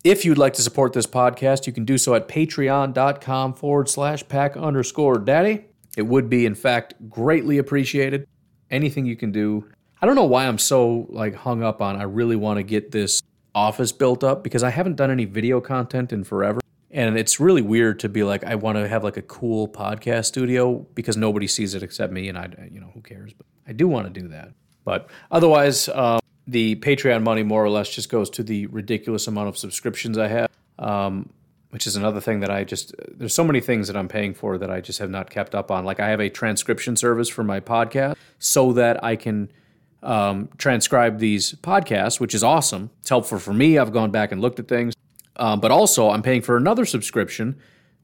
[0.03, 4.27] If you'd like to support this podcast, you can do so at patreon.com forward slash
[4.27, 5.65] pack underscore daddy.
[5.95, 8.27] It would be, in fact, greatly appreciated.
[8.71, 9.69] Anything you can do.
[10.01, 12.91] I don't know why I'm so like hung up on I really want to get
[12.91, 13.21] this
[13.53, 16.59] office built up because I haven't done any video content in forever.
[16.97, 20.25] And it's really weird to be like, I want to have like a cool podcast
[20.25, 23.33] studio because nobody sees it except me, and I, you know, who cares?
[23.33, 24.49] But I do want to do that.
[24.83, 29.47] But otherwise, um, the Patreon money more or less just goes to the ridiculous amount
[29.47, 31.29] of subscriptions I have, um,
[31.69, 34.57] which is another thing that I just, there's so many things that I'm paying for
[34.57, 35.85] that I just have not kept up on.
[35.85, 39.51] Like I have a transcription service for my podcast so that I can
[40.01, 42.89] um, transcribe these podcasts, which is awesome.
[43.01, 43.77] It's helpful for me.
[43.77, 44.95] I've gone back and looked at things.
[45.37, 47.57] Um, but also, I'm paying for another subscription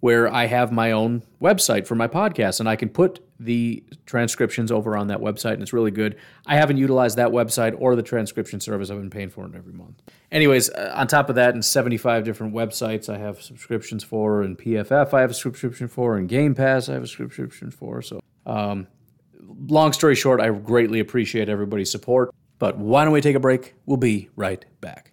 [0.04, 4.70] where I have my own website for my podcast and I can put the transcriptions
[4.70, 6.18] over on that website and it's really good.
[6.46, 8.90] I haven't utilized that website or the transcription service.
[8.90, 10.02] I've been paying for it every month.
[10.30, 14.58] Anyways, uh, on top of that, in 75 different websites, I have subscriptions for, and
[14.58, 18.02] PFF, I have a subscription for, and Game Pass, I have a subscription for.
[18.02, 18.88] So, um,
[19.68, 22.36] long story short, I greatly appreciate everybody's support.
[22.60, 23.74] But why don't we take a break?
[23.86, 25.12] We'll be right back.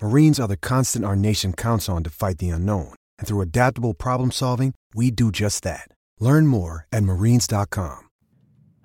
[0.00, 2.94] Marines are the constant our nation counts on to fight the unknown.
[3.18, 5.88] And through adaptable problem solving, we do just that.
[6.20, 8.08] Learn more at marines.com.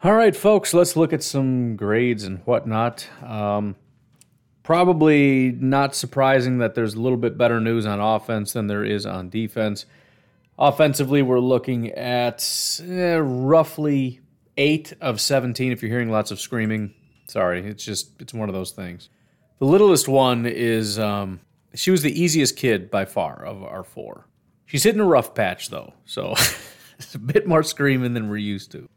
[0.03, 3.07] All right, folks, let's look at some grades and whatnot.
[3.24, 3.76] Um,
[4.64, 9.05] probably not surprising that there's a little bit better news on offense than there is
[9.05, 9.86] on defense.
[10.57, 14.20] Offensively, we're looking at eh, roughly
[14.57, 15.72] eight of 17.
[15.72, 16.93] If you're hearing lots of screaming,
[17.28, 19.09] sorry, it's just it's one of those things.
[19.64, 21.39] The littlest one is um,
[21.74, 24.28] she was the easiest kid by far of our four.
[24.66, 26.32] She's hitting a rough patch though, so
[26.99, 28.89] it's a bit more screaming than we're used to.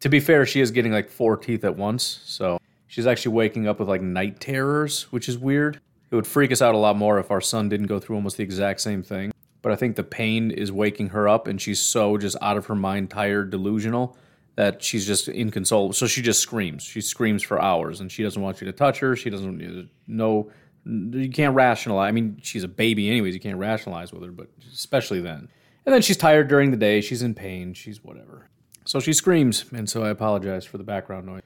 [0.00, 2.58] To be fair, she is getting like four teeth at once, so
[2.88, 5.78] she's actually waking up with like night terrors, which is weird.
[6.10, 8.38] It would freak us out a lot more if our son didn't go through almost
[8.38, 9.30] the exact same thing.
[9.62, 12.66] But I think the pain is waking her up, and she's so just out of
[12.66, 14.16] her mind, tired, delusional
[14.58, 15.92] that she's just inconsolable.
[15.92, 16.82] So she just screams.
[16.82, 19.14] She screams for hours, and she doesn't want you to touch her.
[19.14, 20.50] She doesn't know.
[20.84, 22.08] You can't rationalize.
[22.08, 23.34] I mean, she's a baby, anyways.
[23.34, 25.48] You can't rationalize with her, but especially then.
[25.86, 27.00] And then she's tired during the day.
[27.00, 27.72] She's in pain.
[27.72, 28.48] She's whatever.
[28.84, 31.42] So she screams, and so I apologize for the background noise.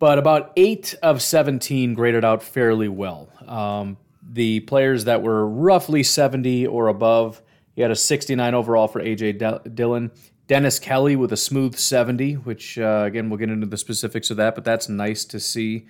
[0.00, 3.28] But about eight of 17 graded out fairly well.
[3.46, 3.96] Um,
[4.28, 7.42] the players that were roughly 70 or above,
[7.76, 10.10] he had a 69 overall for AJ Dillon.
[10.46, 14.36] Dennis Kelly with a smooth 70, which, uh, again, we'll get into the specifics of
[14.36, 15.86] that, but that's nice to see.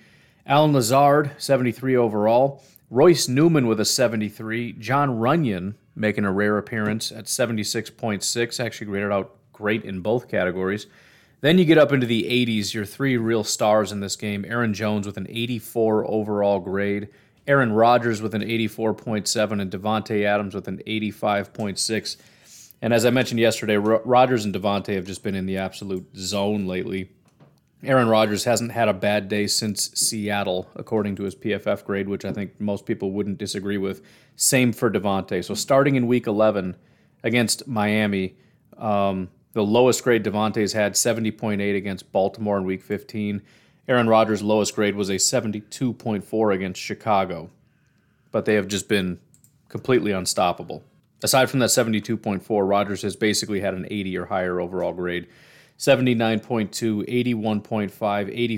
[0.47, 2.63] Allen Lazard, 73 overall.
[2.89, 4.73] Royce Newman with a 73.
[4.73, 10.87] Jon Runyan making a rare appearance at 76.6, actually graded out great in both categories.
[11.41, 14.73] Then you get up into the 80s, your three real stars in this game Aaron
[14.73, 17.09] Jones with an 84 overall grade,
[17.47, 22.17] Aaron Rodgers with an 84.7, and Davante Adams with an 85.6.
[22.81, 26.67] And as I mentioned yesterday, Rodgers and Davante have just been in the absolute zone
[26.67, 27.09] lately.
[27.83, 32.25] Aaron Rodgers hasn't had a bad day since Seattle, according to his PFF grade, which
[32.25, 34.01] I think most people wouldn't disagree with.
[34.35, 35.43] Same for Davante.
[35.43, 36.75] So starting in Week 11
[37.23, 38.35] against Miami,
[38.77, 43.41] um, the lowest grade Davante's had 70.8 against Baltimore in Week 15.
[43.87, 47.49] Aaron Rodgers' lowest grade was a 72.4 against Chicago,
[48.31, 49.19] but they have just been
[49.69, 50.83] completely unstoppable.
[51.23, 55.27] Aside from that 72.4, Rodgers has basically had an 80 or higher overall grade.
[55.77, 57.91] 79.2, 81.5,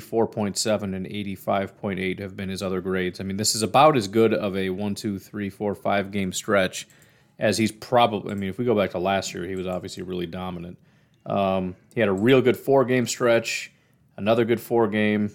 [0.01, 3.19] 84.7, and 85.8 have been his other grades.
[3.19, 6.31] I mean, this is about as good of a one, two, three, four, five game
[6.31, 6.87] stretch
[7.37, 8.31] as he's probably.
[8.31, 10.77] I mean, if we go back to last year, he was obviously really dominant.
[11.25, 13.71] Um, he had a real good four game stretch,
[14.15, 15.31] another good four game.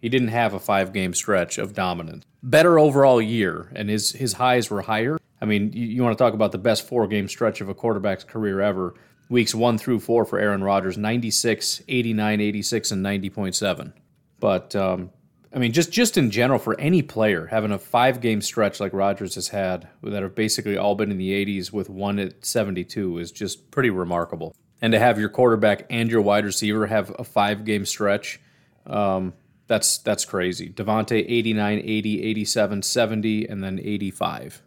[0.00, 2.24] He didn't have a five game stretch of dominance.
[2.44, 5.18] Better overall year, and his, his highs were higher.
[5.44, 7.74] I mean, you, you want to talk about the best four game stretch of a
[7.74, 8.94] quarterback's career ever.
[9.28, 13.92] Weeks one through four for Aaron Rodgers 96, 89, 86, and 90.7.
[14.40, 15.10] But, um,
[15.54, 18.94] I mean, just, just in general, for any player, having a five game stretch like
[18.94, 23.18] Rodgers has had that have basically all been in the 80s with one at 72
[23.18, 24.56] is just pretty remarkable.
[24.80, 28.40] And to have your quarterback and your wide receiver have a five game stretch,
[28.86, 29.34] um,
[29.66, 30.70] that's that's crazy.
[30.70, 34.62] Davante 89, 80, 87, 70, and then 85.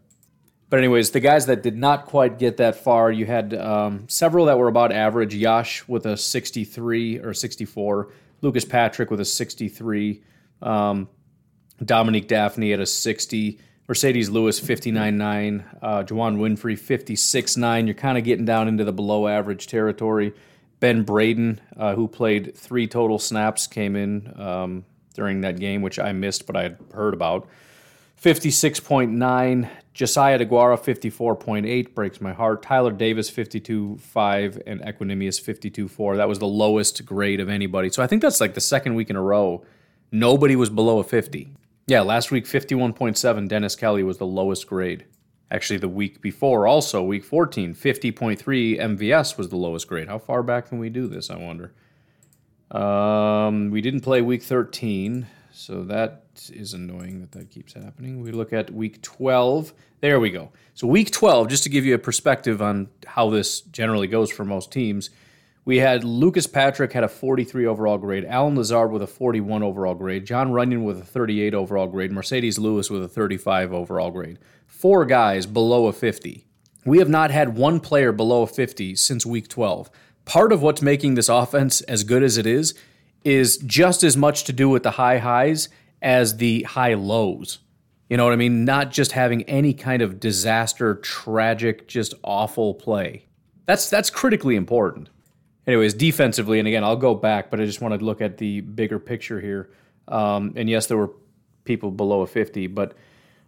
[0.70, 4.46] But anyways, the guys that did not quite get that far, you had um, several
[4.48, 5.34] that were about average.
[5.34, 8.10] Yosh with a 63 or 64,
[8.42, 10.22] Lucas Patrick with a 63,
[10.62, 11.08] um,
[11.84, 17.86] Dominique Dafney at a 60, Marcedes Lewis 59.9, uh, Juwann Winfree 56.9.
[17.86, 20.34] You're kind of getting down into the below average territory.
[20.82, 25.98] Ben Braden, uh, who played three total snaps, came in um, during that game, which
[25.98, 27.48] I missed, but I had heard about.
[28.22, 29.70] 56.9.
[29.94, 32.62] Josiah DeGuara, 54.8, breaks my heart.
[32.62, 36.18] Tyler Davis, 52.5, and Equanimeous, 52.4.
[36.18, 37.90] That was the lowest grade of anybody.
[37.90, 39.64] So I think that's like the second week in a row.
[40.12, 41.52] Nobody was below a 50.
[41.88, 45.06] Yeah, last week, 51.7, Dennis Kelly was the lowest grade.
[45.50, 50.10] Actually, the week before, also week 14, 50.3 MVS was the lowest grade.
[50.10, 51.74] How far back can we do this, I wonder?
[52.72, 58.22] Um, we didn't play week 13, so that is annoying that that keeps happening.
[58.22, 59.74] We look at week 12.
[60.02, 60.52] There we go.
[60.74, 64.46] So, week 12, just to give you a perspective on how this generally goes for
[64.46, 65.10] most teams,
[65.66, 69.96] we had Lucas Patrick had a 43 overall grade, Allen Lazard with a 41 overall
[69.96, 74.40] grade, Jon Runyan with a 38 overall grade, Marcedes Lewis with a 35 overall grade.
[74.66, 76.46] Four guys below a 50.
[76.86, 79.90] We have not had one player below a 50 since week 12
[80.28, 82.76] part of what's making this offense as good as it is
[83.24, 85.70] is just as much to do with the high highs
[86.02, 87.60] as the high lows.
[88.10, 88.64] You know what I mean?
[88.64, 93.26] Not just having any kind of disaster, tragic, just awful play.
[93.66, 95.10] That's that's critically important.
[95.66, 98.62] Anyways, defensively, and again, I'll go back, but I just want to look at the
[98.62, 99.72] bigger picture here.
[100.08, 101.12] Um, and yes, there were
[101.66, 102.96] people below a 50, but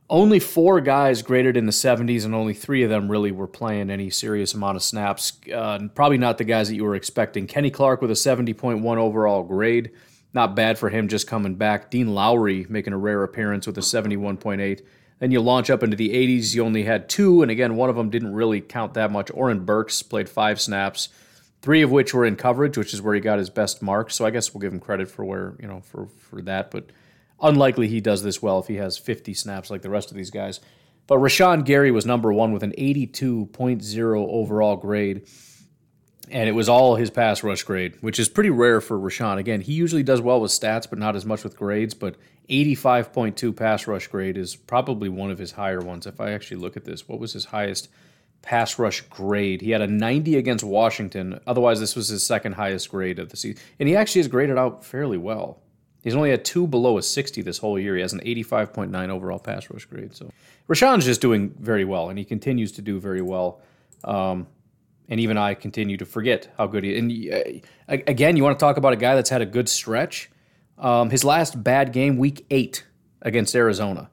[0.10, 3.90] only four guys graded in the 70s, and only three of them really were playing
[3.90, 5.34] any serious amount of snaps.
[5.54, 7.48] Uh, probably not the guys that you were expecting.
[7.48, 9.92] Kenny Clark with a 70.1 overall grade.
[10.34, 11.90] Not bad for him just coming back.
[11.90, 14.82] Dean Lowry making a rare appearance with a 71.8.
[15.20, 16.54] Then you launch up into the 80s.
[16.54, 19.32] You only had two, and again, one of them didn't really count that much.
[19.34, 21.10] Oren Burks played five snaps,
[21.62, 24.16] three of which were in coverage, which is where he got his best marks.
[24.16, 26.72] So I guess we'll give him credit for where you know for for that.
[26.72, 26.92] But
[27.42, 30.32] Unlikely he does this well if he has 50 snaps like the rest of these
[30.32, 30.60] guys.
[31.08, 35.28] But Rashan Gary was number one with an 82.0 overall grade.
[36.32, 39.38] And it was all his pass rush grade, which is pretty rare for Rashan.
[39.38, 41.94] Again, he usually does well with stats, but not as much with grades.
[41.94, 42.16] But
[42.50, 46.06] 85.2 pass rush grade is probably one of his higher ones.
[46.06, 47.90] If I actually look at this, what was his highest
[48.42, 49.62] pass rush grade?
[49.62, 51.40] He had a 90 against Washington.
[51.48, 53.62] Otherwise, this was his second highest grade of the season.
[53.80, 55.62] And he actually has graded out fairly well.
[56.04, 57.96] He's only had two below a 60 this whole year.
[57.96, 60.16] He has an 85.9 overall pass rush grade.
[60.16, 60.32] So
[60.68, 63.62] Rashan's just doing very well, and he continues to do very well.
[64.04, 64.48] Um,
[65.10, 67.00] and even I continue to forget how good he is.
[67.00, 70.30] And uh, again, you want to talk about a guy that's had a good stretch.
[70.78, 72.86] Um, his last bad game, week eight
[73.22, 74.10] against Arizona.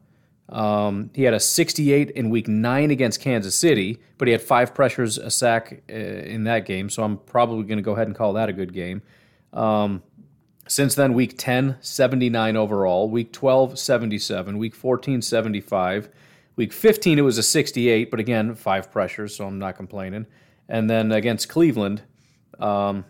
[0.48, 4.74] Um, he had a 68 in week nine against Kansas City, but he had five
[4.74, 6.88] pressures, a sack uh, in that game.
[6.88, 9.02] So I'm probably going to go ahead and call that a good game.
[9.52, 10.02] Um,
[10.68, 13.08] since then, week 10, 79 overall.
[13.08, 14.58] Week 12, 77.
[14.58, 16.08] Week 14, 75.
[16.56, 20.26] Week 15, it was a 68, but again, five pressures, so I'm not complaining.
[20.68, 22.02] And then against Cleveland,
[22.58, 23.04] um,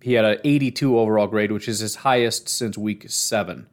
[0.00, 3.66] he had an 82 overall grade, which is his highest since week seven.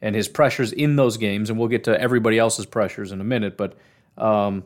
[0.00, 3.24] And his pressures in those games, and we'll get to everybody else's pressures in a
[3.24, 3.76] minute, but
[4.18, 4.64] um,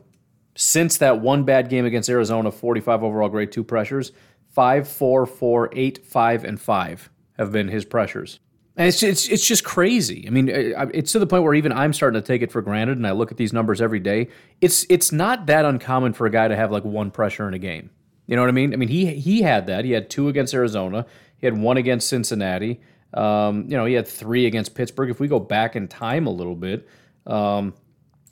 [0.55, 4.11] since that one bad game against Arizona, 45 overall grade, two pressures,
[4.49, 8.39] 5, 4, 4, 8, 5, and 5 have been his pressures.
[8.79, 10.23] It's, it's, it's just crazy.
[10.25, 12.97] I mean, it's to the point where even I'm starting to take it for granted,
[12.97, 14.29] and I look at these numbers every day.
[14.61, 17.59] It's it's not that uncommon for a guy to have like one pressure in a
[17.59, 17.89] game.
[18.25, 18.73] You know what I mean?
[18.73, 19.83] I mean, he he had that.
[19.83, 21.05] He had two against Arizona.
[21.37, 22.79] He had one against Cincinnati.
[23.13, 25.09] Um, you know, he had three against Pittsburgh.
[25.09, 26.87] If we go back in time a little bit,
[27.27, 27.73] um,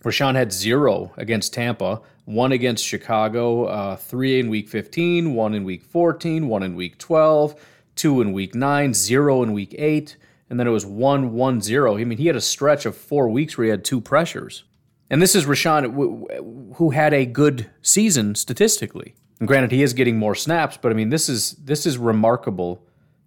[0.03, 5.65] Rashan had zero against Tampa, one against Chicago, uh, three in Week 15, one in
[5.65, 7.59] Week 14, one in Week 12
[7.97, 10.15] two in week nine, zero in week eight,
[10.49, 11.97] and then it was one, one, zero.
[11.97, 14.63] I mean, he had a stretch of four weeks where he had two pressures.
[15.09, 19.15] And this is Rashan, who had a good season statistically.
[19.39, 22.83] And granted, he is getting more snaps, but I mean, this is this is remarkable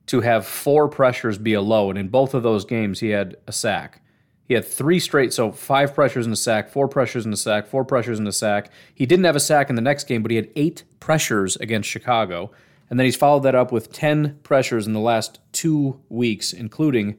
[0.07, 1.89] to have four pressures be a low.
[1.89, 4.03] And in both of those games, he had a sack.
[4.45, 7.69] He had three straight, so five pressures in a sack, four pressures in a sack,
[7.69, 8.73] four pressures in a sack.
[8.93, 11.89] He didn't have a sack in the next game, but he had eight pressures against
[11.89, 12.51] Chicago.
[12.91, 17.17] And then he's followed that up with 10 pressures in the last two weeks, including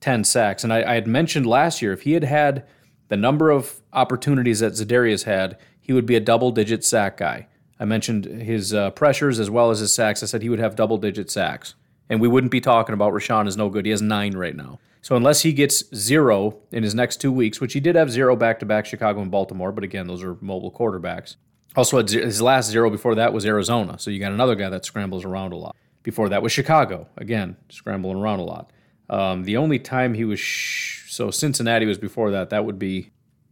[0.00, 0.64] 10 sacks.
[0.64, 2.66] And I, I had mentioned last year, if he had had
[3.08, 7.46] the number of opportunities that Za'Darius had, he would be a double digit sack guy.
[7.78, 10.22] I mentioned his uh, pressures as well as his sacks.
[10.22, 11.74] I said he would have double digit sacks.
[12.08, 13.84] And we wouldn't be talking about Rashan is no good.
[13.84, 14.78] He has nine right now.
[15.02, 18.36] So unless he gets zero in his next two weeks, which he did have zero
[18.36, 21.36] back to back Chicago and Baltimore, but again, those are mobile quarterbacks.
[21.76, 23.98] Also, his last zero before that was Arizona.
[23.98, 25.76] So you got another guy that scrambles around a lot.
[26.02, 27.06] Before that was Chicago.
[27.16, 28.72] Again, scrambling around a lot.
[29.08, 32.50] Um, the only time he was sh- so Cincinnati was before that.
[32.50, 33.10] That would be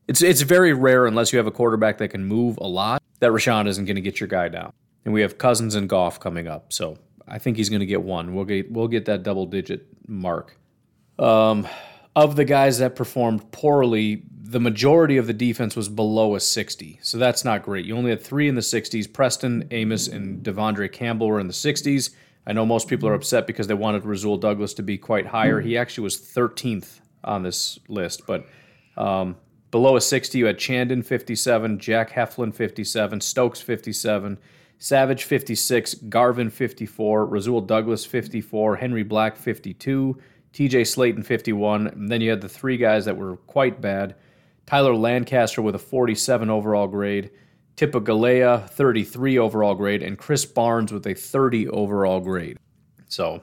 [0.09, 3.31] It's it's very rare unless you have a quarterback that can move a lot that
[3.31, 4.73] Rashan isn't going to get your guy down.
[5.05, 6.99] And we have Cousins and Goff coming up, so
[7.29, 8.35] I think he's going to get one.
[8.35, 10.57] We'll get we'll get that double digit mark.
[11.19, 11.69] Um,
[12.17, 16.99] of the guys that performed poorly, the majority of the defense was below a 60.
[17.03, 17.85] So that's not great.
[17.85, 19.11] You only had three in the 60s.
[19.13, 22.11] Preston, Amos, and De'Vondre Campbell were in the 60s.
[22.49, 25.61] I know most people are upset because they wanted Rasul Douglas to be quite higher.
[25.61, 28.45] He actually was 13th on this list, but
[28.97, 29.37] um,
[29.71, 34.37] below a 60, you had Chandon 57, Jack Heflin 57, Stokes 57,
[34.79, 40.19] Savage 56, Garvin 54, Rasul Douglas 54, Henry Black 52,
[40.53, 41.87] TJ Slaton 51.
[41.87, 44.17] And then you had the three guys that were quite bad
[44.71, 47.33] Tyler Lancaster with a 47 overall grade,
[47.77, 52.57] Tipa Galeai 33 overall grade, and Chris Barnes with a 30 overall grade.
[53.09, 53.43] So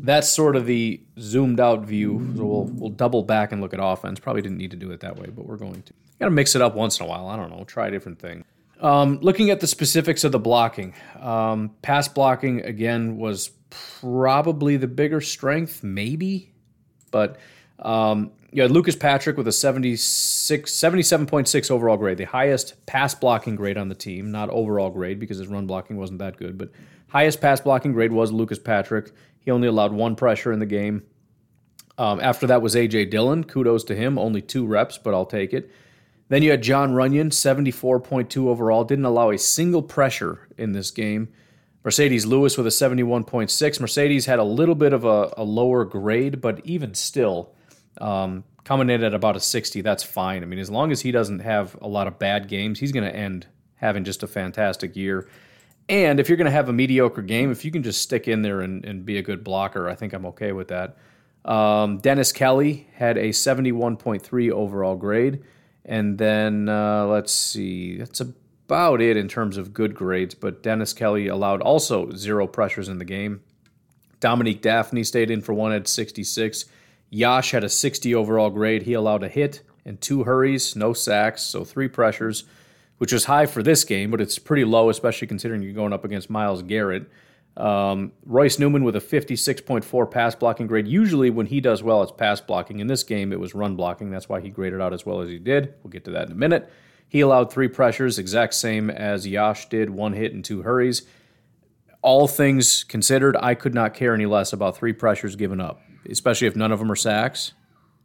[0.00, 2.32] that's sort of the zoomed out view.
[2.34, 4.18] So we'll, we'll double back and look at offense.
[4.18, 5.92] Probably didn't need to do it that way, but we're going to.
[6.18, 7.28] Got to mix it up once in a while.
[7.28, 7.64] I don't know.
[7.64, 8.42] Try a different thing.
[8.80, 13.50] Um, looking at the specifics of the blocking, um, pass blocking again was
[14.00, 16.54] probably the bigger strength, maybe,
[17.10, 17.36] but
[17.80, 23.56] um, you had Lucas Patrick with a 76, 77.6 overall grade, the highest pass blocking
[23.56, 26.70] grade on the team, not overall grade because his run blocking wasn't that good, but
[27.08, 29.10] highest pass blocking grade was Lucas Patrick.
[29.40, 31.02] He only allowed one pressure in the game.
[31.98, 33.06] Um, after that was A.J.
[33.06, 33.42] Dillon.
[33.42, 35.68] Kudos to him, only two reps, but I'll take it.
[36.28, 41.28] Then you had Jon Runyan, 74.2 overall, didn't allow a single pressure in this game.
[41.84, 43.48] Marcedes Lewis with a 71.6.
[43.80, 47.53] Marcedes had a little bit of a, a lower grade, but even still,
[48.00, 50.42] um, coming in at about a 60, that's fine.
[50.42, 53.04] I mean, as long as he doesn't have a lot of bad games, he's going
[53.04, 55.28] to end having just a fantastic year.
[55.88, 58.42] And if you're going to have a mediocre game, if you can just stick in
[58.42, 60.96] there and, and be a good blocker, I think I'm okay with that.
[61.44, 65.44] Um, Dennis Kelly had a 71.3 overall grade.
[65.84, 70.34] And then uh, let's see, that's about it in terms of good grades.
[70.34, 73.42] But Dennis Kelly allowed also zero pressures in the game.
[74.20, 76.64] Dominique Dafney stayed in for one at 66.
[77.10, 78.82] Yosh had a 60 overall grade.
[78.82, 82.44] He allowed a hit and two hurries, no sacks, so three pressures
[82.98, 86.04] which is high for this game, but it's pretty low, especially considering you're going up
[86.04, 87.10] against Myles Garrett.
[87.56, 90.88] Um, Royce Newman with a 56.4 pass blocking grade.
[90.88, 92.80] Usually, when he does well, it's pass blocking.
[92.80, 94.10] In this game, it was run blocking.
[94.10, 95.74] That's why he graded out as well as he did.
[95.82, 96.70] We'll get to that in a minute.
[97.08, 101.02] He allowed three pressures, exact same as Yosh did, one hit and two hurries.
[102.02, 106.46] All things considered, I could not care any less about three pressures given up, especially
[106.46, 107.52] if none of them are sacks.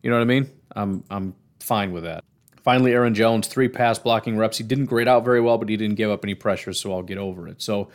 [0.03, 0.49] You know what I mean?
[0.75, 2.23] I'm I'm fine with that.
[2.63, 4.57] Finally, Aaron Jones, three pass blocking reps.
[4.57, 7.03] He didn't grade out very well, but he didn't give up any pressures, so I'll
[7.03, 7.61] get over it.
[7.61, 7.89] So,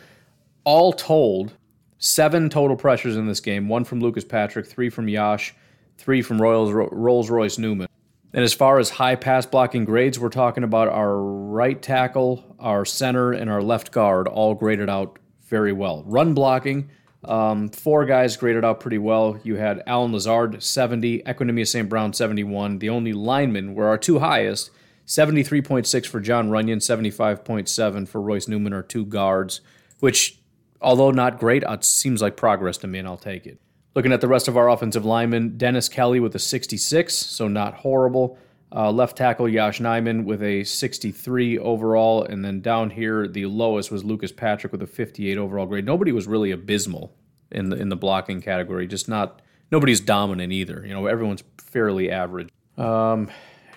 [0.63, 1.53] all told,
[1.97, 5.53] seven total pressures in this game one from Lucas Patrick, three from Yosh,
[5.97, 7.87] three from Rolls Royce Newman.
[8.33, 12.83] And as far as high pass blocking grades, we're talking about our right tackle, our
[12.83, 16.03] center, and our left guard all graded out very well.
[16.05, 16.89] Run blocking,
[17.27, 19.39] um, four guys graded out pretty well.
[19.43, 21.89] You had Allen Lazard, 70, Equanimeous St.
[21.89, 22.79] Brown, 71.
[22.79, 24.71] The only linemen were our two highest
[25.07, 29.61] 73.6 for Jon Runyan, 75.7 for Royce Newman, our two guards,
[29.99, 30.39] which,
[30.81, 33.59] although not great, it seems like progress to me, and I'll take it.
[33.93, 37.75] Looking at the rest of our offensive linemen, Dennis Kelly with a 66, so not
[37.75, 38.37] horrible.
[38.71, 43.91] Uh, left tackle Yosh Nijman with a 63 overall, and then down here the lowest
[43.91, 45.85] was Lucas Patrick with a 58 overall grade.
[45.85, 47.15] Nobody was really abysmal
[47.51, 48.87] in the in the blocking category.
[48.87, 49.41] Just not
[49.71, 50.83] nobody's dominant either.
[50.85, 52.49] You know, everyone's fairly average.
[52.77, 53.29] Um,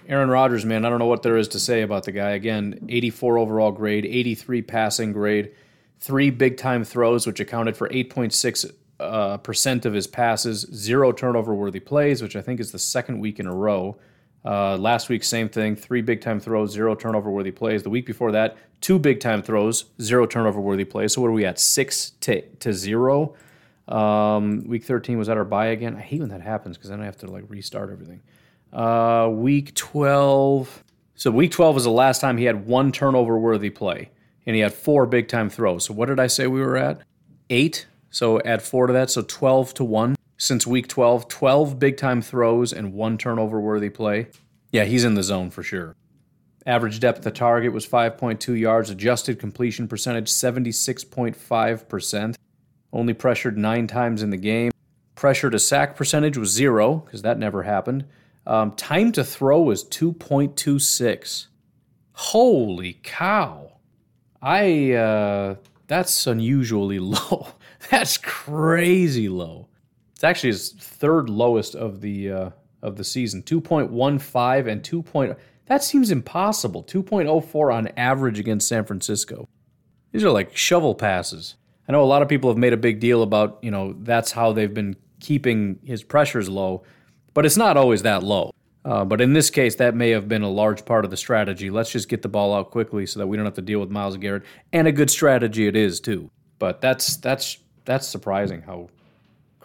[0.09, 2.31] Aaron Rodgers, man, I don't know what there is to say about the guy.
[2.31, 5.53] Again, 84 overall grade, 83 passing grade,
[6.01, 11.55] three big time throws, which accounted for 8.6 uh, percent of his passes, zero turnover
[11.55, 13.99] worthy plays, which I think is the second week in a row.
[14.49, 15.77] Uh, last week, same thing.
[15.77, 17.83] Three big time throws, zero turnover worthy plays.
[17.83, 21.13] The week before that, two big time throws, zero turnover worthy plays.
[21.13, 21.61] So what are we at?
[21.61, 23.35] Six to, to zero.
[23.89, 25.97] Um, week 13 was at our bye again.
[25.97, 28.23] I hate when that happens because then I have to like restart everything.
[28.73, 30.83] Uh, week 12.
[31.15, 34.09] So week 12 was the last time he had one turnover worthy play,
[34.47, 35.85] and he had four big time throws.
[35.85, 37.03] So what did I say we were at?
[37.51, 37.87] Eight.
[38.09, 39.11] So add four to that.
[39.11, 43.91] So 12 to one since week 12, 12 big time throws and one turnover worthy
[43.91, 44.29] play.
[44.73, 45.95] Yeah, he's in the zone for sure.
[46.65, 52.35] Average depth of target was 5.2 yards, adjusted completion percentage 76.5%.
[52.93, 54.73] Only pressured nine times in the game.
[55.15, 58.05] Pressure to sack percentage was zero, because that never happened.
[58.47, 61.47] Um, time to throw was 2.26.
[62.13, 63.73] Holy cow.
[64.41, 67.49] I, uh, that's unusually low.
[67.91, 69.68] that's crazy low.
[70.19, 72.51] It's actually his third lowest of the uh,
[72.83, 73.41] of the season.
[73.45, 75.03] 2.15 and 2.
[75.05, 76.83] Point, That seems impossible.
[76.83, 79.49] 2.04 on average against San Francisco.
[80.11, 81.55] These are like shovel passes.
[81.89, 84.33] I know a lot of people have made a big deal about, you know, that's
[84.33, 86.83] how they've been keeping his pressures low,
[87.33, 88.53] but it's not always that low.
[88.85, 91.71] Uh, but in this case, that may have been a large part of the strategy.
[91.71, 93.91] Let's just get the ball out quickly so that we don't have to deal with
[93.91, 94.43] Myles Garrett.
[94.73, 96.29] And a good strategy it is too.
[96.59, 98.89] But that's that's that's surprising how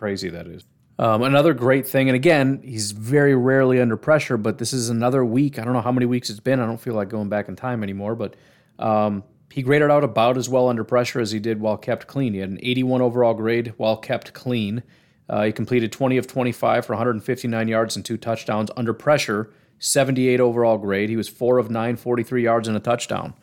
[0.04, 0.66] crazy that is.
[0.99, 5.24] Um, another great thing, and again, he's very rarely under pressure, but this is another
[5.24, 5.58] week.
[5.58, 6.60] I don't know how many weeks it's been.
[6.60, 8.36] I don't feel like going back in time anymore, but
[8.80, 12.34] um, he graded out about as well under pressure as he did while kept clean.
[12.34, 14.84] He had an 81 overall grade while kept clean.
[15.30, 19.54] Uh, he completed 20 of 25 for 159 yards and two touchdowns under pressure.
[19.80, 21.10] 78 overall grade.
[21.10, 23.36] He was four of nine, 43 yards and a touchdown.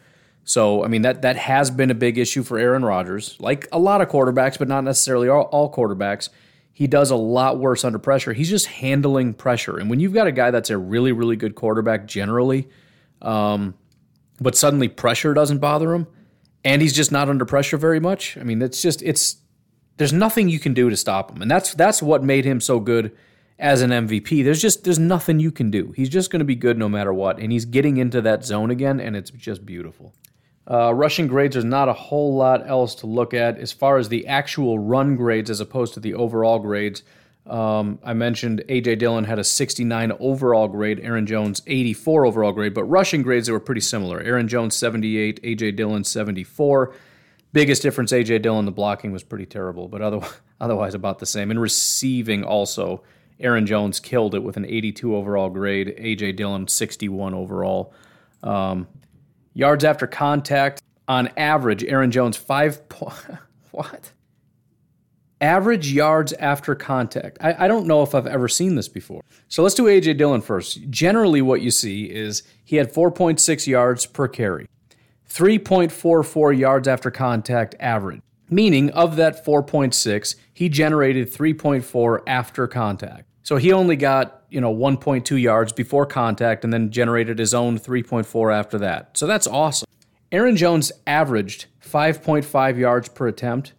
[0.44, 3.78] So, I mean, that that has been a big issue for Aaron Rodgers, like a
[3.78, 6.28] lot of quarterbacks, but not necessarily all, all quarterbacks.
[6.72, 8.32] He does a lot worse under pressure.
[8.32, 9.76] He's just handling pressure.
[9.76, 12.68] And when you've got a guy that's a really, really good quarterback generally,
[13.20, 13.74] um,
[14.40, 16.06] but suddenly pressure doesn't bother him,
[16.64, 18.36] and he's just not under pressure very much.
[18.38, 19.36] I mean, it's just it's
[19.98, 22.80] there's nothing you can do to stop him, and that's that's what made him so
[22.80, 23.14] good
[23.58, 24.42] as an MVP.
[24.42, 25.92] There's just there's nothing you can do.
[25.92, 28.70] He's just going to be good no matter what, and he's getting into that zone
[28.70, 30.14] again, and it's just beautiful.
[30.70, 34.08] Uh, rushing grades, there's not a whole lot else to look at as far as
[34.08, 37.02] the actual run grades as opposed to the overall grades.
[37.46, 42.74] Um, I mentioned AJ Dillon had a 69 overall grade, Aaron Jones 84 overall grade,
[42.74, 44.20] but rushing grades they were pretty similar.
[44.20, 46.94] Aaron Jones 78, AJ Dillon 74.
[47.52, 51.50] Biggest difference, AJ Dillon the blocking was pretty terrible, but otherwise, otherwise about the same.
[51.50, 53.02] And receiving also,
[53.40, 57.92] Aaron Jones killed it with an 82 overall grade, AJ Dillon 61 overall.
[58.44, 58.86] Um,
[59.52, 63.14] Yards after contact on average, Aaron Jones five point
[63.70, 64.12] what?
[65.40, 67.38] Average yards after contact.
[67.40, 69.22] I, I don't know if I've ever seen this before.
[69.48, 70.90] So let's do AJ Dillon first.
[70.90, 74.66] Generally, what you see is he had 4.6 yards per carry,
[75.30, 78.20] 3.44 yards after contact average.
[78.50, 83.24] Meaning, of that 4.6, he generated 3.4 after contact.
[83.42, 87.78] So he only got, you know, 1.2 yards before contact and then generated his own
[87.78, 89.16] 3.4 after that.
[89.16, 89.88] So that's awesome.
[90.32, 93.72] Aaron Jones averaged 5.5 yards per attempt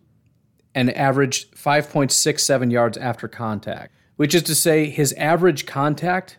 [0.73, 6.37] and averaged 5.67 yards after contact, which is to say his average contact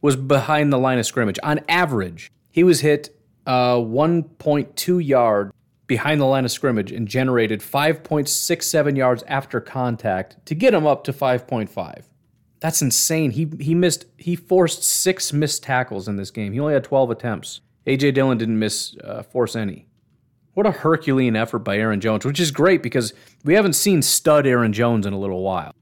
[0.00, 1.38] was behind the line of scrimmage.
[1.42, 5.52] On average, he was hit uh, 1.2 yard
[5.86, 11.04] behind the line of scrimmage and generated 5.67 yards after contact to get him up
[11.04, 12.04] to 5.5.
[12.64, 13.32] That's insane.
[13.32, 16.54] He he missed he forced six missed tackles in this game.
[16.54, 17.60] He only had 12 attempts.
[17.86, 19.86] AJ Dillon didn't miss uh, force any.
[20.54, 23.12] What a Herculean effort by Aaron Jones, which is great because
[23.44, 25.74] we haven't seen stud Aaron Jones in a little while.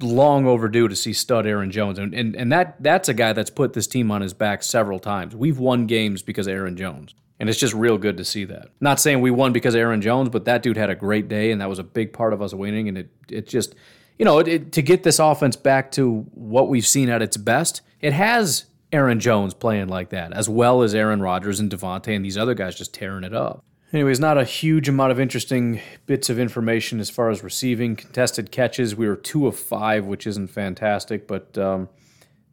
[0.00, 3.50] Long overdue to see stud Aaron Jones, and and, and that that's a guy that's
[3.50, 5.36] put this team on his back several times.
[5.36, 7.14] We've won games because of Aaron Jones.
[7.38, 8.70] And it's just real good to see that.
[8.80, 11.60] Not saying we won because Aaron Jones, but that dude had a great day, and
[11.60, 12.88] that was a big part of us winning.
[12.88, 13.76] And it it just
[14.18, 17.82] you know, it, to get this offense back to what we've seen at its best,
[18.00, 22.24] it has Aaron Jones playing like that, as well as Aaron Rodgers and Davante and
[22.24, 23.64] these other guys just tearing it up.
[23.92, 27.96] Anyways, not a huge amount of interesting bits of information as far as receiving.
[27.96, 31.88] Contested catches, we were two of five, which isn't fantastic, but um,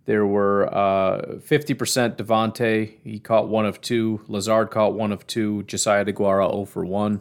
[0.06, 2.94] there were uh, 50% Davante.
[3.04, 4.22] He caught one of two.
[4.28, 5.64] Lazard caught one of two.
[5.64, 7.20] Josiah DeGuara 0 for 1.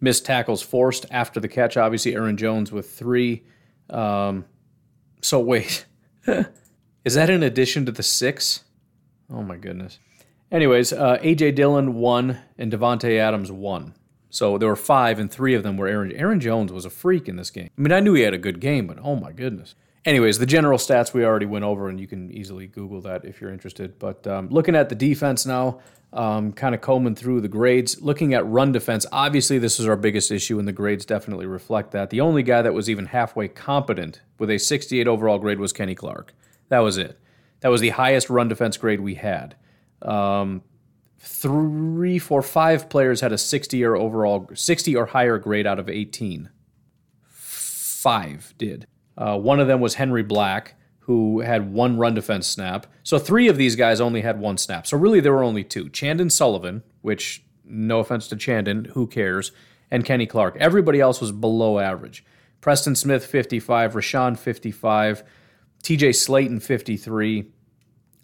[0.00, 2.16] Missed tackles forced after the catch, obviously.
[2.16, 3.44] Aaron Jones with three.
[3.92, 4.46] Um,
[5.20, 5.86] so wait,
[7.04, 8.64] is that in addition to the six?
[9.30, 9.98] Oh my goodness.
[10.50, 13.94] Anyways, uh, AJ Dillon won and Davante Adams won.
[14.28, 16.12] So there were five, and three of them were Aaron.
[16.12, 17.68] Aaron Jones was a freak in this game.
[17.76, 19.74] I mean, I knew he had a good game, but oh my goodness.
[20.04, 23.40] Anyways, the general stats we already went over, and you can easily Google that if
[23.40, 23.98] you're interested.
[23.98, 25.80] But um, looking at the defense now,
[26.12, 29.06] um, kind of combing through the grades, looking at run defense.
[29.12, 32.10] Obviously, this is our biggest issue, and the grades definitely reflect that.
[32.10, 35.94] The only guy that was even halfway competent with a 68 overall grade was Kenny
[35.94, 36.34] Clark.
[36.68, 37.18] That was it.
[37.60, 39.56] That was the highest run defense grade we had.
[40.02, 40.62] Um,
[41.18, 45.88] three, four, five players had a 60 or overall 60 or higher grade out of
[45.88, 46.50] 18.
[47.30, 48.86] Five did.
[49.16, 50.74] Uh, one of them was Henry Black
[51.06, 52.86] who had one run defense snap.
[53.02, 54.86] So three of these guys only had one snap.
[54.86, 59.50] So really, there were only two Chandon Sullivan, which, no offense to Chandon, who cares,
[59.90, 60.56] and Kenny Clark.
[60.60, 62.24] Everybody else was below average.
[62.60, 65.24] Preston Smith, 55, Rashan, 55,
[65.82, 67.50] TJ Slaton, 53,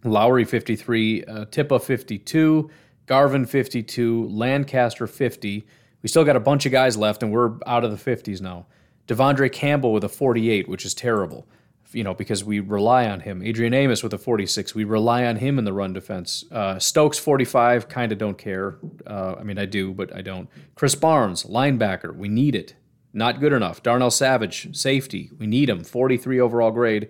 [0.04, 2.70] Lowry, 53, uh, Tipa, 52,
[3.06, 5.66] Garvin, 52, Lancaster, 50.
[6.00, 8.66] We still got a bunch of guys left, and we're out of the 50s now.
[9.08, 11.46] De'Vondre Campbell with a 48, which is terrible.
[11.92, 13.42] you know, because we rely on him.
[13.42, 16.44] Adrian Amos with a 46, we rely on him in the run defense.
[16.52, 18.76] Uh, Stokes 45, kind of don't care.
[19.06, 20.50] Uh, I mean, I do, but I don't.
[20.74, 22.74] Chris Barnes, linebacker, we need it.
[23.14, 23.82] Not good enough.
[23.82, 25.82] Darnell Savage, safety, we need him.
[25.82, 27.08] 43 overall grade.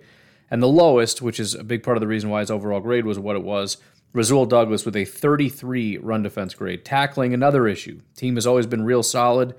[0.49, 3.05] And the lowest, which is a big part of the reason why his overall grade
[3.05, 3.77] was what it was,
[4.13, 6.85] Rasul Douglas with a 33 run defense grade.
[6.85, 7.99] Tackling, another issue.
[8.15, 9.55] Team has always been real solid.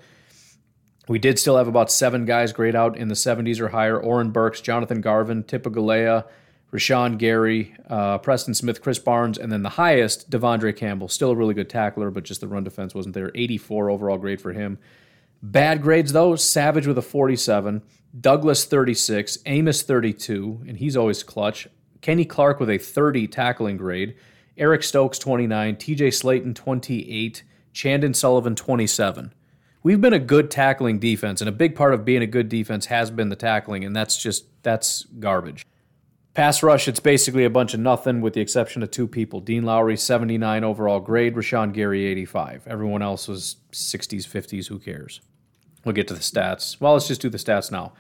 [1.11, 3.99] We did still have about seven guys grade out in the 70s or higher.
[3.99, 6.25] Oren Burks, Jonathan Garvin, Tipa Galeai,
[6.73, 11.09] Rashan Gary, uh, Preston Smith, Chris Barnes, and then the highest, De'Vondre Campbell.
[11.09, 13.33] Still a really good tackler, but just the run defense wasn't there.
[13.35, 14.79] 84 overall grade for him.
[15.43, 17.83] Bad grades, though Savage with a 47,
[18.21, 21.67] Douglas 36, Amos 32, and he's always clutch.
[22.03, 24.15] Kenny Clark with a 30 tackling grade.
[24.57, 27.43] Eric Stokes 29, TJ Slaton 28,
[27.73, 29.33] Chandon Sullivan 27.
[29.83, 32.87] We've been a good tackling defense, and a big part of being a good defense
[32.87, 35.67] has been the tackling, and that's just that's garbage.
[36.35, 39.41] Pass rush, it's basically a bunch of nothing with the exception of two people.
[39.41, 42.69] Dean Lowry, 79 overall grade, Rashan Gary, 85.
[42.69, 45.21] Everyone else was 60s, 50s, who cares?
[45.85, 46.81] We'll get to the stats.
[46.81, 47.95] Well, let's just do the stats now.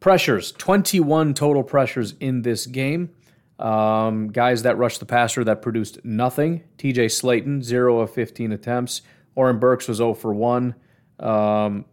[0.00, 3.10] Pressures, 21 total pressures in this game.
[3.58, 6.62] Um, guys that rushed the passer that produced nothing.
[6.78, 9.02] TJ Slaton, 0 of 15 attempts.
[9.34, 10.74] Oren Burks was 0 for 1.
[11.20, 11.84] Um,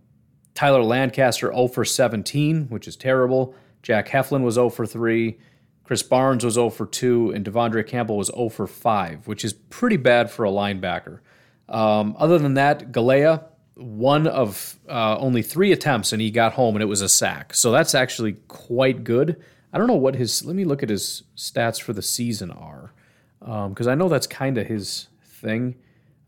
[0.53, 3.53] Tyler Lancaster, 0 for 17, which is terrible.
[3.83, 5.37] Jack Heflin was 0 for 3.
[5.83, 7.31] Chris Barnes was 0 for 2.
[7.31, 11.19] And De'Vondre Campbell was 0 for 5, which is pretty bad for a linebacker.
[11.67, 13.43] Um, other than that, Galeai,
[13.75, 17.53] one of uh, only three attempts, and he got home, and it was a sack.
[17.53, 19.41] So that's actually quite good.
[19.73, 20.45] I don't know what his.
[20.45, 22.93] Let me look at his stats for the season are,
[23.39, 25.75] because um, I know that's kind of his thing.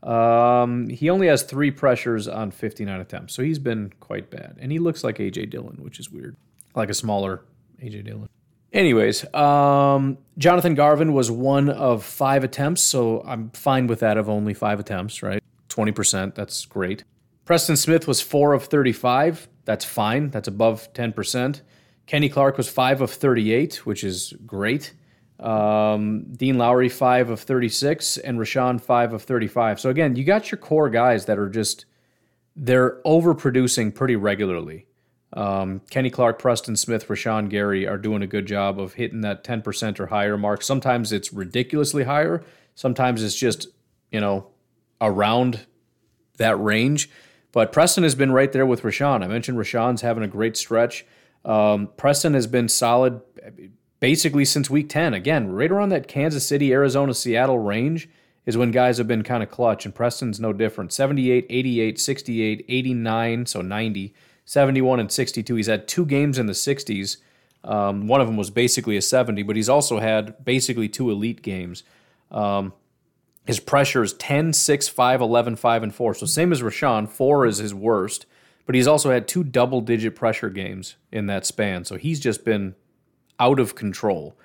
[0.07, 4.55] Um, he only has three pressures on 59 attempts, so he's been quite bad.
[4.59, 6.37] And he looks like AJ Dillon, which is weird,
[6.75, 7.43] like a smaller
[7.83, 8.29] AJ Dillon.
[8.71, 14.29] Anyways, um, Jonathan Garvin was one of five attempts, so I'm fine with that of
[14.29, 15.43] only five attempts, right?
[15.69, 17.03] 20%, that's great.
[17.43, 19.47] Preston Smith was 4 of 35.
[19.65, 20.29] That's fine.
[20.29, 21.61] That's above 10%.
[22.05, 24.93] Kenny Clark was 5 of 38, which is great.
[25.39, 29.79] Um, Dean Lowry, 5 of 36, and Rashan, 5 of 35.
[29.79, 31.85] So, again, you got your core guys that are just,
[32.55, 34.87] they're overproducing pretty regularly.
[35.33, 39.43] Um, Kenny Clark, Preston Smith, Rashan Gary are doing a good job of hitting that
[39.43, 40.63] 10% or higher mark.
[40.63, 42.43] Sometimes it's ridiculously higher.
[42.75, 43.67] Sometimes it's just,
[44.11, 44.47] you know,
[45.01, 45.67] around
[46.37, 47.09] that range.
[47.51, 49.23] But Preston has been right there with Rashan.
[49.23, 51.05] I mentioned Rashan's having a great stretch.
[51.43, 53.21] Um, Preston has been solid
[53.99, 55.13] basically since week 10.
[55.13, 58.09] Again, right around that Kansas City, Arizona, Seattle range
[58.45, 60.93] is when guys have been kind of clutch, and Preston's no different.
[60.93, 64.13] 78, 88, 68, 89, so 90,
[64.45, 65.55] 71, and 62.
[65.55, 67.17] He's had two games in the 60s.
[67.63, 71.41] Um, one of them was basically a 70, but he's also had basically two elite
[71.41, 71.83] games.
[72.31, 72.71] Um,
[73.45, 76.13] his pressure is 10, 6, 5, 11, 5, and 4.
[76.13, 78.25] So same as Rashan, 4 is his worst.
[78.65, 81.85] But he's also had two double digit pressure games in that span.
[81.85, 82.75] So he's just been
[83.39, 84.37] out of control.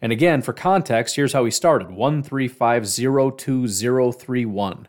[0.00, 4.44] And again, for context, here's how he started 1 3 5 0 2 0 3
[4.44, 4.88] 1.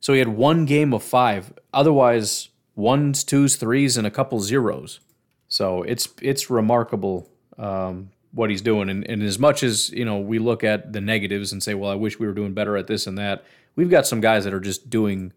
[0.00, 1.52] So he had one game of five.
[1.72, 5.00] Otherwise, ones, twos, threes, and a couple zeros.
[5.48, 7.28] So it's it's remarkable
[7.58, 8.88] um, what he's doing.
[8.88, 11.90] And, and as much as you know, we look at the negatives and say, "Well,
[11.90, 13.44] I wish we were doing better at this and that."
[13.74, 15.32] We've got some guys that are just doing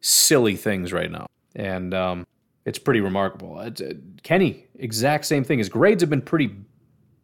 [0.00, 2.26] silly things right now, and um,
[2.66, 3.60] it's pretty remarkable.
[3.60, 3.94] It's, uh,
[4.24, 5.58] Kenny, exact same thing.
[5.58, 6.50] His grades have been pretty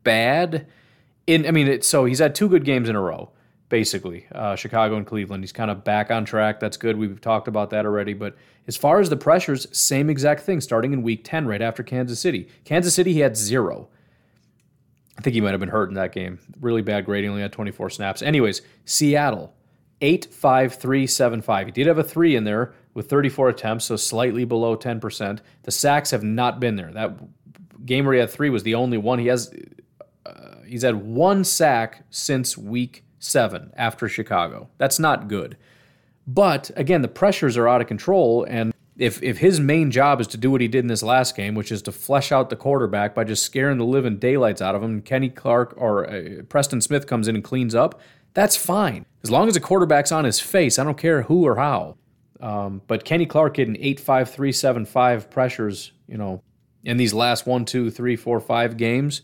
[0.05, 0.69] bad.
[1.27, 3.31] In I mean, it, so he's had two good games in a row,
[3.69, 4.27] basically.
[4.33, 5.43] Uh, Chicago and Cleveland.
[5.43, 6.61] He's kind of back on track.
[6.61, 6.97] That's good.
[6.97, 8.15] We've talked about that already.
[8.15, 8.37] But
[8.69, 10.61] as far as the pressures, same exact thing.
[10.61, 12.49] Starting in Week Ten, right after Kansas City.
[12.65, 13.89] Kansas City, he had zero.
[15.19, 16.39] I think he might have been hurt in that game.
[16.61, 18.23] Really bad grading, only had 24 snaps.
[18.23, 19.53] Anyways, Seattle,
[20.01, 21.67] 8 5 3 7 5.
[21.67, 25.41] He did have a 3 in there with 34 attempts, so slightly below 10%.
[25.63, 26.93] The sacks have not been there.
[26.93, 27.17] That
[27.87, 29.19] game where he had 3 was the only one.
[29.19, 29.53] He has
[30.25, 34.69] uh, he's had one sack since week 7 after Chicago.
[34.79, 35.57] That's not good.
[36.27, 40.27] But again, the pressures are out of control and if if his main job is
[40.29, 42.57] to do what he did in this last game, which is to flesh out the
[42.57, 46.81] quarterback by just scaring the living daylights out of him, Kenny Clark or uh, Preston
[46.81, 48.01] Smith comes in and cleans up,
[48.35, 49.07] that's fine.
[49.23, 51.97] As long as the quarterback's on his face, I don't care who or how.
[52.43, 56.43] Um, but Kenny Clark getting eight five three seven five pressures, you know,
[56.85, 59.23] in these last one, two, three, four, five games,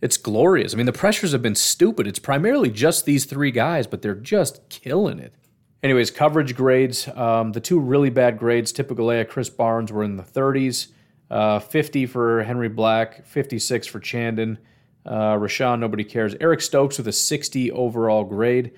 [0.00, 0.72] it's glorious.
[0.72, 2.06] I mean, the pressures have been stupid.
[2.06, 5.34] It's primarily just these three guys, but they're just killing it.
[5.82, 7.08] Anyways, coverage grades.
[7.08, 10.88] Um, the two really bad grades, Tipa Galeai, Chris Barnes, were in the 30s.
[11.28, 14.58] Uh, 50 for Henry Black, 56 for Chandon.
[15.04, 16.36] Uh, Rashan, nobody cares.
[16.40, 18.72] Eric Stokes with a 60 overall grade.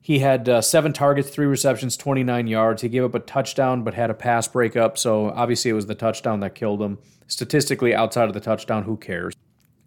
[0.00, 2.82] He had uh, seven targets, three receptions, 29 yards.
[2.82, 4.96] He gave up a touchdown, but had a pass breakup.
[4.98, 6.98] So obviously, it was the touchdown that killed him.
[7.26, 9.34] Statistically, outside of the touchdown, who cares?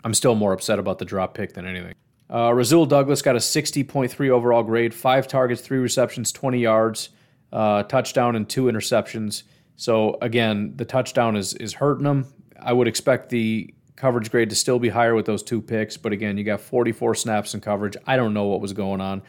[0.04, 1.94] I'm still more upset about the drop pick than anything.
[2.32, 7.10] Uh, Rasul Douglas got a 60.3 overall grade, five targets, three receptions, 20 yards,
[7.52, 9.44] uh, touchdown, and two interceptions.
[9.76, 12.26] So again, the touchdown is is hurting him.
[12.62, 16.12] I would expect the coverage grade to still be higher with those two picks, but
[16.12, 17.98] again, you got 44 snaps in coverage.
[18.06, 19.22] I don't know what was going on.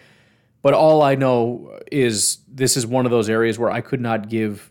[0.62, 4.28] But all I know is this is one of those areas where I could not
[4.28, 4.70] give.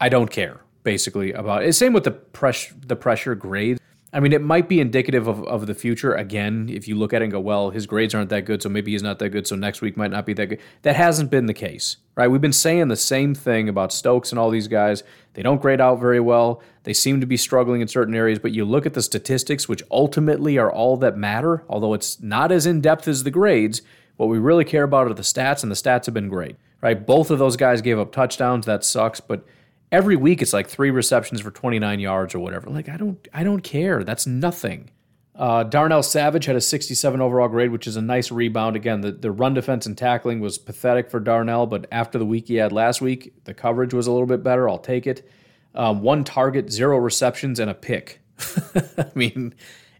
[0.00, 1.72] I don't care basically about it.
[1.72, 3.78] Same with the pressure, the pressure grade.
[4.12, 6.14] I mean, it might be indicative of, of the future.
[6.14, 8.68] Again, if you look at it and go, well, his grades aren't that good, so
[8.68, 10.60] maybe he's not that good, so next week might not be that good.
[10.82, 12.28] That hasn't been the case, right?
[12.28, 15.02] We've been saying the same thing about Stokes and all these guys.
[15.32, 16.62] They don't grade out very well.
[16.84, 19.82] They seem to be struggling in certain areas, but you look at the statistics, which
[19.90, 23.82] ultimately are all that matter, although it's not as in depth as the grades.
[24.16, 27.04] What we really care about are the stats, and the stats have been great, right?
[27.06, 28.66] Both of those guys gave up touchdowns.
[28.66, 29.44] That sucks, but
[29.90, 32.70] every week it's like three receptions for 29 yards or whatever.
[32.70, 34.04] Like I don't, I don't care.
[34.04, 34.90] That's nothing.
[35.36, 38.76] Uh, Darnell Savage had a 67 overall grade, which is a nice rebound.
[38.76, 42.46] Again, the, the run defense and tackling was pathetic for Darnell, but after the week
[42.48, 44.68] he had last week, the coverage was a little bit better.
[44.68, 45.28] I'll take it.
[45.74, 48.20] Um, one target, zero receptions, and a pick.
[48.96, 49.54] I mean,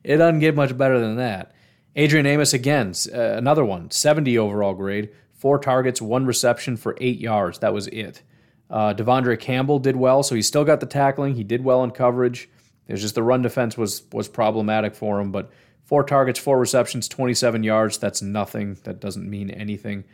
[0.04, 1.52] it doesn't get much better than that.
[1.96, 7.20] Adrian Amos again, uh, another one, 70 overall grade, four targets, one reception for eight
[7.20, 7.58] yards.
[7.60, 8.22] That was it.
[8.70, 11.34] Uh, De'Vondre Campbell did well, so he still got the tackling.
[11.34, 12.48] He did well in coverage.
[12.88, 15.30] It was just the run defense was was problematic for him.
[15.30, 15.50] But
[15.84, 17.98] four targets, four receptions, 27 yards.
[17.98, 18.78] That's nothing.
[18.84, 20.04] That doesn't mean anything.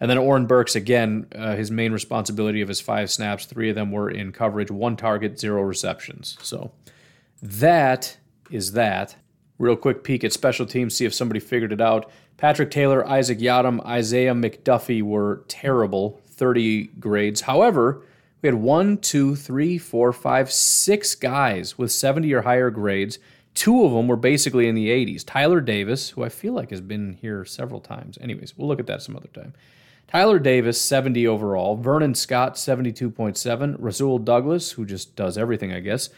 [0.00, 3.74] And then Oren Burks again, uh, his main responsibility of his five snaps, three of
[3.74, 6.38] them were in coverage, one target, zero receptions.
[6.40, 6.70] So
[7.42, 8.16] that
[8.50, 9.16] is that.
[9.58, 12.10] Real quick peek at special teams, see if somebody figured it out.
[12.36, 17.42] Patrick Taylor, Isaac Yiadom, Isaiah McDuffie were terrible, 30 grades.
[17.42, 18.02] However,
[18.40, 23.18] we had one, two, three, four, five, six guys with 70 or higher grades.
[23.54, 25.24] Two of them were basically in the 80s.
[25.26, 28.16] Tyler Davis, who I feel like has been here several times.
[28.20, 29.54] Anyways, we'll look at that some other time.
[30.06, 31.76] Tyler Davis, 70 overall.
[31.76, 33.76] Vernon Scott, 72.7.
[33.78, 36.08] Rasul Douglas, who just does everything, I guess,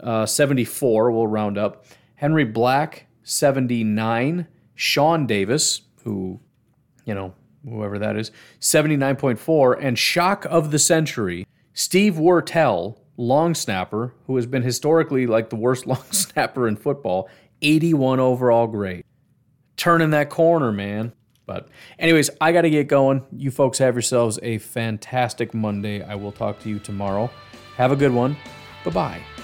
[0.00, 1.12] uh, 74.
[1.12, 1.84] We'll round up.
[2.18, 4.48] Henry Black, 79.
[4.74, 6.40] Sean Davis, who,
[7.04, 7.32] you know,
[7.64, 9.78] whoever that is, 79.4.
[9.80, 15.56] And shock of the century, Steve Wirtel, long snapper, who has been historically like the
[15.56, 17.28] worst long snapper in football,
[17.62, 19.04] 81 overall grade.
[19.76, 21.12] Turning that corner, man.
[21.46, 21.68] But,
[22.00, 23.24] anyways, I got to get going.
[23.30, 26.02] You folks have yourselves a fantastic Monday.
[26.02, 27.30] I will talk to you tomorrow.
[27.76, 28.36] Have a good one.
[28.84, 29.37] Bye bye.